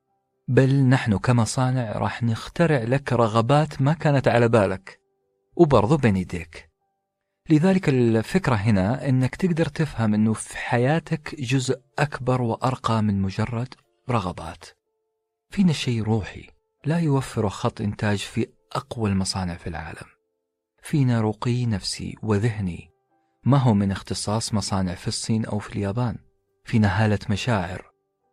بل 0.48 0.74
نحن 0.74 1.18
كمصانع 1.18 1.92
راح 1.92 2.22
نخترع 2.22 2.82
لك 2.82 3.12
رغبات 3.12 3.82
ما 3.82 3.92
كانت 3.92 4.28
على 4.28 4.48
بالك. 4.48 5.00
وبرضو 5.56 5.96
بين 5.96 6.16
يديك. 6.16 6.70
لذلك 7.50 7.88
الفكرة 7.88 8.54
هنا 8.54 9.08
إنك 9.08 9.36
تقدر 9.36 9.66
تفهم 9.66 10.14
إنه 10.14 10.32
في 10.32 10.56
حياتك 10.56 11.40
جزء 11.40 11.80
أكبر 11.98 12.42
وأرقى 12.42 13.02
من 13.02 13.22
مجرد 13.22 13.74
رغبات. 14.10 14.64
فينا 15.50 15.72
شيء 15.72 16.02
روحي 16.02 16.46
لا 16.84 16.98
يوفر 16.98 17.48
خط 17.48 17.80
إنتاج 17.80 18.18
في 18.18 18.46
أقوى 18.72 19.10
المصانع 19.10 19.54
في 19.54 19.66
العالم. 19.66 20.19
فينا 20.82 21.20
رقي 21.20 21.66
نفسي 21.66 22.16
وذهني. 22.22 22.90
ما 23.44 23.58
هو 23.58 23.74
من 23.74 23.92
اختصاص 23.92 24.54
مصانع 24.54 24.94
في 24.94 25.08
الصين 25.08 25.44
أو 25.44 25.58
في 25.58 25.72
اليابان. 25.72 26.16
فينا 26.64 27.04
هالة 27.04 27.18
مشاعر. 27.30 27.90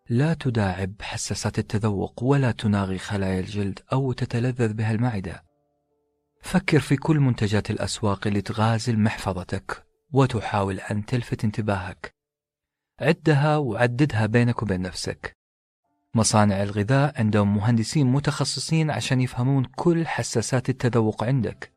لا 0.10 0.34
تداعب 0.34 0.94
حساسات 1.02 1.60
التذوق 1.60 2.24
ولا 2.24 2.52
تناغي 2.52 2.98
خلايا 2.98 3.40
الجلد 3.40 3.80
أو 3.94 4.12
تتلذذ 4.12 4.74
بها 4.74 4.92
المعدة. 4.92 5.44
فكر 6.42 6.80
في 6.80 6.96
كل 6.96 7.20
منتجات 7.20 7.72
الأسواق 7.72 8.28
اللي 8.28 8.42
تغازل 8.42 9.00
محفظتك 9.00 9.86
وتحاول 10.14 10.80
أن 10.80 11.06
تلفت 11.06 11.44
انتباهك. 11.44 12.16
عدها 13.00 13.58
وعددها 13.58 14.26
بينك 14.26 14.62
وبين 14.64 14.82
نفسك. 14.82 15.38
مصانع 16.16 16.64
الغذاء 16.64 17.20
عندهم 17.20 17.56
مهندسين 17.56 18.08
متخصصين 18.08 18.92
عشان 18.92 19.22
يفهمون 19.22 19.64
كل 19.64 20.08
حساسات 20.08 20.70
التذوق 20.70 21.24
عندك. 21.24 21.77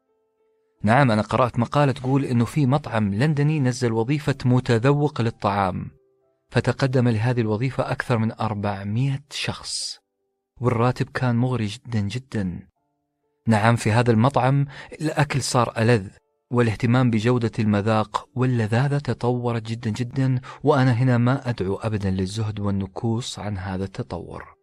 نعم 0.83 1.11
أنا 1.11 1.23
قرأت 1.23 1.59
مقالة 1.59 1.93
تقول 1.93 2.25
إنه 2.25 2.45
في 2.45 2.67
مطعم 2.67 3.15
لندني 3.15 3.61
نزل 3.61 3.93
وظيفة 3.93 4.37
متذوق 4.45 5.21
للطعام 5.21 5.91
فتقدم 6.51 7.09
لهذه 7.09 7.41
الوظيفة 7.41 7.91
أكثر 7.91 8.19
من 8.19 8.33
400 8.33 9.19
شخص 9.31 9.99
والراتب 10.61 11.09
كان 11.15 11.37
مغري 11.37 11.67
جدا 11.67 12.01
جدا. 12.01 12.69
نعم 13.47 13.77
في 13.77 13.93
هذا 13.93 14.11
المطعم 14.11 14.67
الأكل 15.01 15.43
صار 15.43 15.73
ألذ 15.79 16.09
والاهتمام 16.51 17.11
بجودة 17.11 17.51
المذاق 17.59 18.29
واللذاذة 18.35 18.99
تطورت 18.99 19.63
جدا 19.63 19.91
جدا 19.91 20.41
وأنا 20.63 20.93
هنا 20.93 21.19
ما 21.19 21.49
أدعو 21.49 21.75
أبدا 21.75 22.11
للزهد 22.11 22.61
والنكوص 22.61 23.39
عن 23.39 23.59
هذا 23.59 23.85
التطور. 23.85 24.55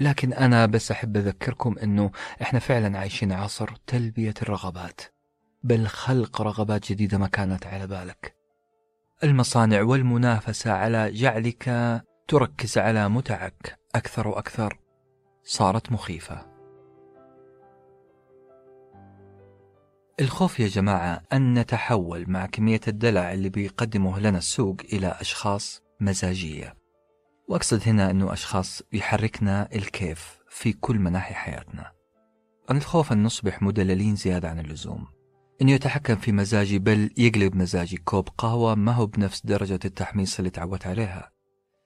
لكن 0.00 0.32
أنا 0.32 0.66
بس 0.66 0.90
أحب 0.90 1.16
أذكركم 1.16 1.78
أنه 1.78 2.10
إحنا 2.42 2.58
فعلا 2.58 2.98
عايشين 2.98 3.32
عصر 3.32 3.70
تلبية 3.86 4.34
الرغبات. 4.42 5.00
بل 5.62 5.86
خلق 5.86 6.42
رغبات 6.42 6.92
جديدة 6.92 7.18
ما 7.18 7.26
كانت 7.26 7.66
على 7.66 7.86
بالك. 7.86 8.36
المصانع 9.24 9.82
والمنافسة 9.82 10.72
على 10.72 11.12
جعلك 11.12 11.70
تركز 12.28 12.78
على 12.78 13.08
متعك 13.08 13.78
أكثر 13.94 14.28
وأكثر. 14.28 14.78
صارت 15.44 15.92
مخيفة. 15.92 16.46
الخوف 20.20 20.60
يا 20.60 20.68
جماعة 20.68 21.22
أن 21.32 21.58
نتحول 21.58 22.24
مع 22.30 22.46
كمية 22.46 22.80
الدلع 22.88 23.32
اللي 23.32 23.48
بيقدمه 23.48 24.20
لنا 24.20 24.38
السوق 24.38 24.76
إلى 24.92 25.16
أشخاص 25.20 25.82
مزاجية. 26.00 26.74
وأقصد 27.48 27.88
هنا 27.88 28.10
أنه 28.10 28.32
أشخاص 28.32 28.82
يحركنا 28.92 29.68
الكيف 29.74 30.38
في 30.48 30.72
كل 30.72 30.98
مناحي 30.98 31.34
حياتنا. 31.34 31.92
عن 32.70 32.76
الخوف 32.76 33.12
أن 33.12 33.22
نصبح 33.22 33.62
مدللين 33.62 34.16
زيادة 34.16 34.50
عن 34.50 34.58
اللزوم. 34.58 35.19
أنه 35.62 35.72
يتحكم 35.72 36.16
في 36.16 36.32
مزاجي 36.32 36.78
بل 36.78 37.10
يقلب 37.16 37.56
مزاجي. 37.56 37.96
كوب 37.96 38.28
قهوة 38.38 38.74
ما 38.74 38.92
هو 38.92 39.06
بنفس 39.06 39.46
درجة 39.46 39.80
التحميص 39.84 40.38
اللي 40.38 40.50
تعودت 40.50 40.86
عليها. 40.86 41.30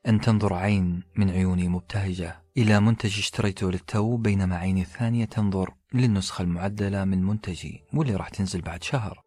أن 0.08 0.20
تنظر 0.20 0.54
عين 0.54 1.02
من 1.16 1.30
عيوني 1.30 1.68
مبتهجة 1.68 2.42
إلى 2.56 2.80
منتج 2.80 3.18
اشتريته 3.18 3.70
للتو 3.70 4.16
بينما 4.16 4.56
عيني 4.56 4.82
الثانية 4.82 5.24
تنظر 5.24 5.74
للنسخة 5.94 6.42
المعدلة 6.42 7.04
من 7.04 7.22
منتجي 7.22 7.82
واللي 7.94 8.16
راح 8.16 8.28
تنزل 8.28 8.60
بعد 8.60 8.82
شهر. 8.82 9.20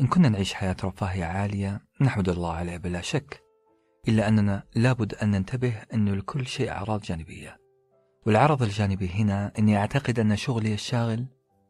إن 0.00 0.06
كنا 0.06 0.28
نعيش 0.28 0.54
حياة 0.54 0.76
رفاهية 0.84 1.24
عالية 1.24 1.80
نحمد 2.00 2.28
الله 2.28 2.52
عليه 2.52 2.76
بلا 2.76 3.00
شك 3.00 3.40
إلا 4.08 4.28
أننا 4.28 4.62
لابد 4.74 5.14
أن 5.14 5.30
ننتبه 5.30 5.74
أنه 5.94 6.14
لكل 6.14 6.46
شيء 6.46 6.70
أعراض 6.70 7.00
جانبية. 7.00 7.56
والعرض 8.26 8.62
الجانبي 8.62 9.08
هنا 9.08 9.52
أني 9.58 9.76
أعتقد 9.76 10.18
أن 10.18 10.36
شغلي 10.36 10.74
الشاغل 10.74 11.26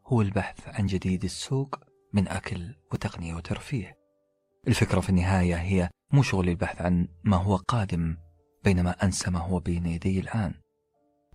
هو 0.06 0.22
البحث 0.22 0.68
عن 0.68 0.86
جديد 0.86 1.24
السوق 1.24 1.91
من 2.12 2.28
أكل 2.28 2.74
وتقنية 2.92 3.34
وترفيه. 3.34 3.98
الفكرة 4.68 5.00
في 5.00 5.08
النهاية 5.08 5.54
هي 5.54 5.90
مو 6.12 6.22
شغلي 6.22 6.50
البحث 6.50 6.82
عن 6.82 7.08
ما 7.24 7.36
هو 7.36 7.56
قادم 7.56 8.16
بينما 8.64 8.90
أنسى 9.02 9.30
ما 9.30 9.38
هو 9.38 9.58
بين 9.58 9.86
يدي 9.86 10.20
الآن. 10.20 10.54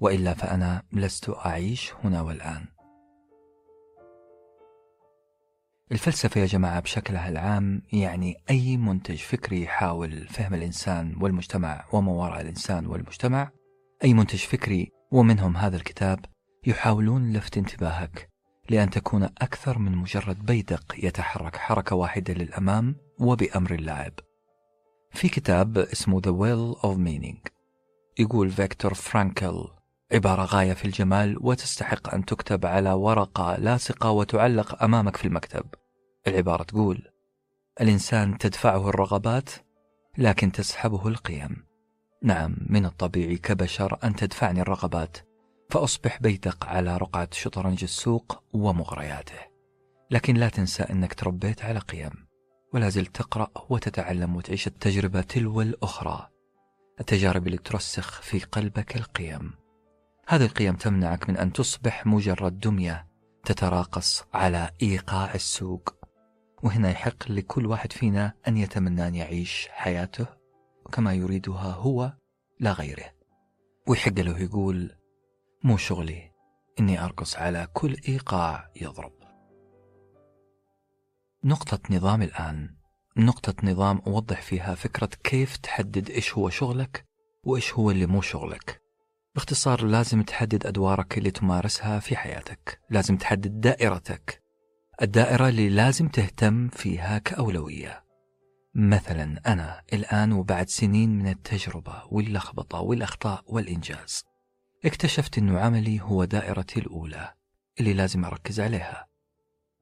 وإلا 0.01 0.33
فأنا 0.33 0.83
لست 0.91 1.29
أعيش 1.29 1.93
هنا 2.03 2.21
والآن. 2.21 2.65
الفلسفة 5.91 6.41
يا 6.41 6.45
جماعة 6.45 6.79
بشكلها 6.79 7.29
العام 7.29 7.81
يعني 7.93 8.35
أي 8.49 8.77
منتج 8.77 9.15
فكري 9.15 9.63
يحاول 9.63 10.27
فهم 10.27 10.53
الإنسان 10.53 11.15
والمجتمع 11.21 11.85
وما 11.93 12.11
وراء 12.11 12.41
الإنسان 12.41 12.85
والمجتمع 12.85 13.51
أي 14.03 14.13
منتج 14.13 14.39
فكري 14.39 14.91
ومنهم 15.11 15.57
هذا 15.57 15.75
الكتاب 15.75 16.25
يحاولون 16.67 17.33
لفت 17.33 17.57
انتباهك 17.57 18.29
لأن 18.69 18.89
تكون 18.89 19.23
أكثر 19.23 19.77
من 19.77 19.95
مجرد 19.95 20.45
بيدق 20.45 20.95
يتحرك 20.97 21.55
حركة 21.55 21.95
واحدة 21.95 22.33
للأمام 22.33 22.95
وبأمر 23.19 23.73
اللاعب. 23.73 24.13
في 25.11 25.29
كتاب 25.29 25.77
اسمه 25.77 26.21
The 26.21 26.25
Will 26.25 26.81
of 26.81 26.97
Meaning 26.97 27.51
يقول 28.19 28.49
فيكتور 28.49 28.93
فرانكل 28.93 29.67
عبارة 30.13 30.43
غاية 30.43 30.73
في 30.73 30.85
الجمال 30.85 31.37
وتستحق 31.41 32.13
أن 32.13 32.25
تكتب 32.25 32.65
على 32.65 32.91
ورقة 32.91 33.55
لاصقة 33.55 34.11
وتعلق 34.11 34.83
أمامك 34.83 35.17
في 35.17 35.25
المكتب. 35.25 35.65
العبارة 36.27 36.63
تقول 36.63 37.07
الإنسان 37.81 38.37
تدفعه 38.37 38.89
الرغبات 38.89 39.49
لكن 40.17 40.51
تسحبه 40.51 41.07
القيم. 41.07 41.67
نعم 42.23 42.55
من 42.69 42.85
الطبيعي 42.85 43.37
كبشر 43.37 43.97
أن 44.03 44.15
تدفعني 44.15 44.61
الرغبات 44.61 45.17
فأصبح 45.69 46.21
بيتك 46.21 46.65
على 46.65 46.97
رقعة 46.97 47.29
شطرنج 47.31 47.83
السوق 47.83 48.43
ومغرياته. 48.53 49.39
لكن 50.11 50.35
لا 50.35 50.49
تنسى 50.49 50.83
أنك 50.83 51.13
تربيت 51.13 51.65
على 51.65 51.79
قيم 51.79 52.11
ولا 52.73 52.89
زلت 52.89 53.15
تقرأ 53.15 53.47
وتتعلم 53.69 54.35
وتعيش 54.35 54.67
التجربة 54.67 55.21
تلو 55.21 55.61
الأخرى. 55.61 56.29
التجارب 56.99 57.47
اللي 57.47 57.57
ترسخ 57.57 58.21
في 58.21 58.39
قلبك 58.39 58.95
القيم. 58.95 59.53
هذه 60.27 60.45
القيم 60.45 60.75
تمنعك 60.75 61.29
من 61.29 61.37
أن 61.37 61.53
تصبح 61.53 62.05
مجرد 62.05 62.59
دمية 62.59 63.07
تتراقص 63.45 64.23
على 64.33 64.69
إيقاع 64.81 65.33
السوق. 65.35 65.95
وهنا 66.63 66.91
يحق 66.91 67.31
لكل 67.31 67.65
واحد 67.65 67.91
فينا 67.91 68.33
أن 68.47 68.57
يتمنى 68.57 69.07
أن 69.07 69.15
يعيش 69.15 69.67
حياته 69.71 70.27
كما 70.91 71.13
يريدها 71.13 71.71
هو 71.71 72.13
لا 72.59 72.71
غيره. 72.71 73.11
ويحق 73.87 74.19
له 74.19 74.39
يقول 74.39 74.96
مو 75.63 75.77
شغلي 75.77 76.31
إني 76.79 77.03
أرقص 77.03 77.35
على 77.35 77.67
كل 77.73 77.95
إيقاع 78.07 78.71
يضرب. 78.81 79.13
نقطة 81.43 81.79
نظام 81.95 82.21
الآن. 82.21 82.75
نقطة 83.17 83.53
نظام 83.63 84.01
أوضح 84.07 84.41
فيها 84.41 84.75
فكرة 84.75 85.09
كيف 85.23 85.57
تحدد 85.57 86.09
إيش 86.09 86.33
هو 86.33 86.49
شغلك 86.49 87.05
وإيش 87.43 87.73
هو 87.73 87.91
اللي 87.91 88.05
مو 88.05 88.21
شغلك. 88.21 88.81
باختصار 89.35 89.85
لازم 89.85 90.21
تحدد 90.21 90.65
أدوارك 90.65 91.17
اللي 91.17 91.31
تمارسها 91.31 91.99
في 91.99 92.17
حياتك. 92.17 92.81
لازم 92.89 93.17
تحدد 93.17 93.59
دائرتك. 93.59 94.43
الدائرة 95.01 95.49
اللي 95.49 95.69
لازم 95.69 96.07
تهتم 96.07 96.67
فيها 96.69 97.17
كأولوية. 97.17 98.03
مثلا 98.75 99.41
أنا 99.47 99.81
الآن 99.93 100.31
وبعد 100.31 100.69
سنين 100.69 101.09
من 101.19 101.27
التجربة 101.27 102.03
واللخبطة 102.11 102.81
والأخطاء 102.81 103.43
والإنجاز. 103.47 104.26
اكتشفت 104.85 105.37
أن 105.37 105.57
عملي 105.57 106.01
هو 106.01 106.23
دائرتي 106.23 106.79
الأولى 106.79 107.33
اللي 107.79 107.93
لازم 107.93 108.25
أركز 108.25 108.59
عليها. 108.59 109.07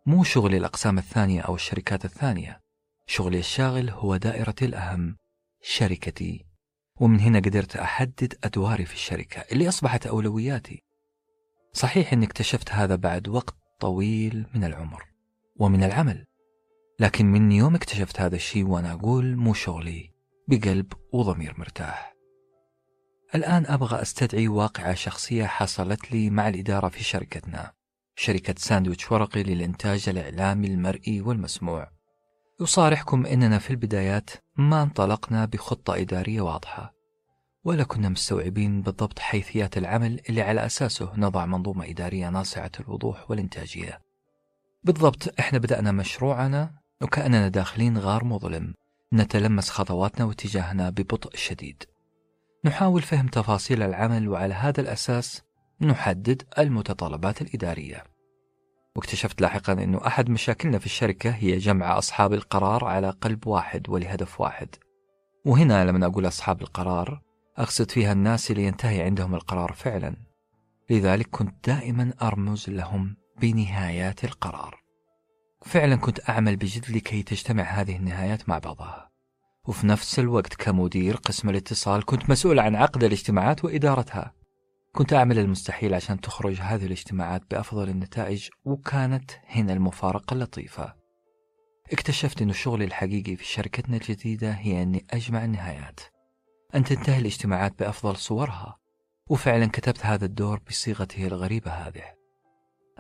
مو 0.05 0.23
شغلي 0.23 0.57
الأقسام 0.57 0.97
الثانية 0.97 1.41
أو 1.41 1.55
الشركات 1.55 2.05
الثانية. 2.05 2.61
شغلي 3.07 3.39
الشاغل 3.39 3.89
هو 3.89 4.15
دائرتي 4.15 4.65
الأهم 4.65 5.17
شركتي. 5.61 6.45
ومن 6.99 7.19
هنا 7.19 7.39
قدرت 7.39 7.75
أحدد 7.75 8.33
أدواري 8.43 8.85
في 8.85 8.93
الشركة 8.93 9.45
اللي 9.51 9.69
أصبحت 9.69 10.07
أولوياتي. 10.07 10.83
صحيح 11.73 12.13
أني 12.13 12.25
اكتشفت 12.25 12.71
هذا 12.71 12.95
بعد 12.95 13.27
وقت 13.27 13.55
طويل 13.79 14.45
من 14.55 14.63
العمر 14.63 15.03
ومن 15.55 15.83
العمل. 15.83 16.25
لكن 16.99 17.25
من 17.25 17.51
يوم 17.51 17.75
اكتشفت 17.75 18.21
هذا 18.21 18.35
الشيء 18.35 18.65
وأنا 18.65 18.91
أقول 18.91 19.35
مو 19.35 19.53
شغلي 19.53 20.11
بقلب 20.47 20.93
وضمير 21.13 21.53
مرتاح. 21.57 22.14
الآن 23.35 23.65
أبغى 23.65 24.01
أستدعي 24.01 24.47
واقعة 24.47 24.93
شخصية 24.93 25.45
حصلت 25.45 26.11
لي 26.11 26.29
مع 26.29 26.47
الإدارة 26.47 26.89
في 26.89 27.03
شركتنا 27.03 27.71
شركة 28.15 28.55
ساندويتش 28.57 29.11
ورقي 29.11 29.43
للإنتاج 29.43 30.09
الإعلامي 30.09 30.67
المرئي 30.67 31.21
والمسموع. 31.21 31.91
يصارحكم 32.61 33.25
أننا 33.25 33.59
في 33.59 33.69
البدايات 33.69 34.29
ما 34.57 34.83
انطلقنا 34.83 35.45
بخطة 35.45 35.95
إدارية 35.95 36.41
واضحة 36.41 36.93
ولا 37.63 37.83
كنا 37.83 38.09
مستوعبين 38.09 38.81
بالضبط 38.81 39.19
حيثيات 39.19 39.77
العمل 39.77 40.21
اللي 40.29 40.41
على 40.41 40.65
أساسه 40.65 41.13
نضع 41.17 41.45
منظومة 41.45 41.89
إدارية 41.89 42.29
ناصعة 42.29 42.71
الوضوح 42.79 43.31
والإنتاجية. 43.31 44.01
بالضبط 44.83 45.39
إحنا 45.39 45.59
بدأنا 45.59 45.91
مشروعنا 45.91 46.71
وكأننا 47.01 47.47
داخلين 47.47 47.97
غار 47.97 48.23
مظلم 48.23 48.73
نتلمس 49.13 49.69
خطواتنا 49.69 50.25
واتجاهنا 50.25 50.89
ببطء 50.89 51.35
شديد. 51.35 51.83
نحاول 52.65 53.01
فهم 53.01 53.27
تفاصيل 53.27 53.83
العمل 53.83 54.29
وعلى 54.29 54.53
هذا 54.53 54.81
الأساس 54.81 55.41
نحدد 55.81 56.43
المتطلبات 56.59 57.41
الإدارية. 57.41 58.03
واكتشفت 58.95 59.41
لاحقا 59.41 59.73
أنه 59.73 60.07
أحد 60.07 60.29
مشاكلنا 60.29 60.79
في 60.79 60.85
الشركة 60.85 61.29
هي 61.29 61.57
جمع 61.57 61.97
أصحاب 61.97 62.33
القرار 62.33 62.85
على 62.85 63.09
قلب 63.09 63.47
واحد 63.47 63.89
ولهدف 63.89 64.41
واحد. 64.41 64.75
وهنا 65.45 65.85
لما 65.85 66.05
أقول 66.05 66.27
أصحاب 66.27 66.61
القرار 66.61 67.21
أقصد 67.57 67.91
فيها 67.91 68.11
الناس 68.11 68.51
اللي 68.51 68.63
ينتهي 68.63 69.01
عندهم 69.01 69.35
القرار 69.35 69.73
فعلا. 69.73 70.15
لذلك 70.89 71.29
كنت 71.29 71.67
دائما 71.67 72.13
أرمز 72.21 72.69
لهم 72.69 73.15
بنهايات 73.41 74.23
القرار. 74.23 74.81
فعلا 75.61 75.95
كنت 75.95 76.29
أعمل 76.29 76.55
بجد 76.55 76.91
لكي 76.91 77.23
تجتمع 77.23 77.63
هذه 77.63 77.95
النهايات 77.95 78.49
مع 78.49 78.59
بعضها. 78.59 79.04
وفي 79.67 79.87
نفس 79.87 80.19
الوقت 80.19 80.53
كمدير 80.53 81.15
قسم 81.15 81.49
الاتصال 81.49 82.05
كنت 82.05 82.29
مسؤول 82.29 82.59
عن 82.59 82.75
عقد 82.75 83.03
الاجتماعات 83.03 83.65
وإدارتها. 83.65 84.33
كنت 84.91 85.13
أعمل 85.13 85.39
المستحيل 85.39 85.93
عشان 85.93 86.21
تخرج 86.21 86.61
هذه 86.61 86.85
الاجتماعات 86.85 87.41
بأفضل 87.51 87.89
النتائج 87.89 88.49
وكانت 88.65 89.31
هنا 89.47 89.73
المفارقة 89.73 90.33
اللطيفة. 90.33 90.95
اكتشفت 91.91 92.41
أن 92.41 92.53
شغلي 92.53 92.85
الحقيقي 92.85 93.35
في 93.35 93.45
شركتنا 93.45 93.97
الجديدة 93.97 94.51
هي 94.51 94.83
أني 94.83 95.05
أجمع 95.11 95.45
النهايات. 95.45 95.99
أن 96.75 96.83
تنتهي 96.83 97.19
الاجتماعات 97.19 97.79
بأفضل 97.79 98.15
صورها. 98.15 98.77
وفعلا 99.29 99.65
كتبت 99.65 100.05
هذا 100.05 100.25
الدور 100.25 100.59
بصيغته 100.69 101.27
الغريبة 101.27 101.71
هذه. 101.71 102.03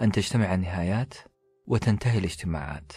أن 0.01 0.11
تجتمع 0.11 0.53
النهايات 0.53 1.13
وتنتهي 1.67 2.17
الاجتماعات. 2.17 2.91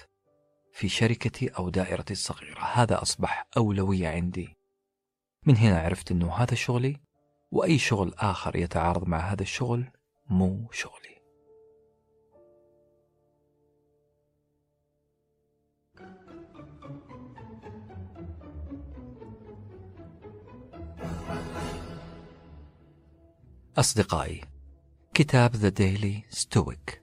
في 0.78 0.88
شركتي 0.88 1.48
أو 1.48 1.68
دائرتي 1.68 2.12
الصغيرة. 2.12 2.60
هذا 2.60 3.02
أصبح 3.02 3.46
أولوية 3.56 4.08
عندي. 4.08 4.56
من 5.46 5.56
هنا 5.56 5.80
عرفت 5.80 6.10
أنه 6.10 6.34
هذا 6.34 6.54
شغلي 6.54 7.00
وأي 7.50 7.78
شغل 7.78 8.14
آخر 8.18 8.56
يتعارض 8.56 9.08
مع 9.08 9.18
هذا 9.18 9.42
الشغل 9.42 9.90
مو 10.30 10.68
شغلي. 10.72 11.18
أصدقائي 23.78 24.40
كتاب 25.14 25.56
The 25.56 25.68
Daily 25.68 26.22
Stoic 26.28 27.02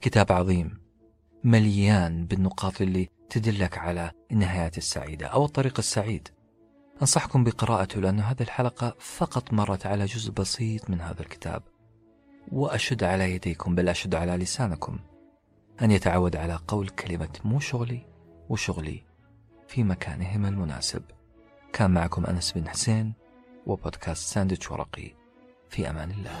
كتاب 0.00 0.32
عظيم. 0.32 0.87
مليان 1.44 2.26
بالنقاط 2.26 2.80
اللي 2.80 3.08
تدلك 3.30 3.78
على 3.78 4.10
النهايات 4.32 4.78
السعيدة 4.78 5.26
أو 5.26 5.44
الطريق 5.44 5.78
السعيد. 5.78 6.28
أنصحكم 7.00 7.44
بقراءته 7.44 8.00
لأن 8.00 8.20
هذه 8.20 8.42
الحلقة 8.42 8.96
فقط 8.98 9.52
مرت 9.52 9.86
على 9.86 10.04
جزء 10.04 10.32
بسيط 10.32 10.90
من 10.90 11.00
هذا 11.00 11.20
الكتاب. 11.20 11.62
وأشد 12.52 13.04
على 13.04 13.34
يديكم 13.34 13.74
بل 13.74 13.88
أشد 13.88 14.14
على 14.14 14.36
لسانكم 14.36 14.98
أن 15.82 15.90
يتعود 15.90 16.36
على 16.36 16.58
قول 16.68 16.88
كلمة 16.88 17.38
مو 17.44 17.60
شغلي 17.60 18.06
وشغلي 18.48 19.02
في 19.68 19.82
مكانهما 19.84 20.48
المناسب. 20.48 21.02
كان 21.72 21.90
معكم 21.90 22.26
أنس 22.26 22.52
بن 22.52 22.68
حسين 22.68 23.12
وبودكاست 23.66 24.34
ساندويتش 24.34 24.70
ورقي. 24.70 25.14
في 25.70 25.90
أمان 25.90 26.10
الله. 26.10 26.40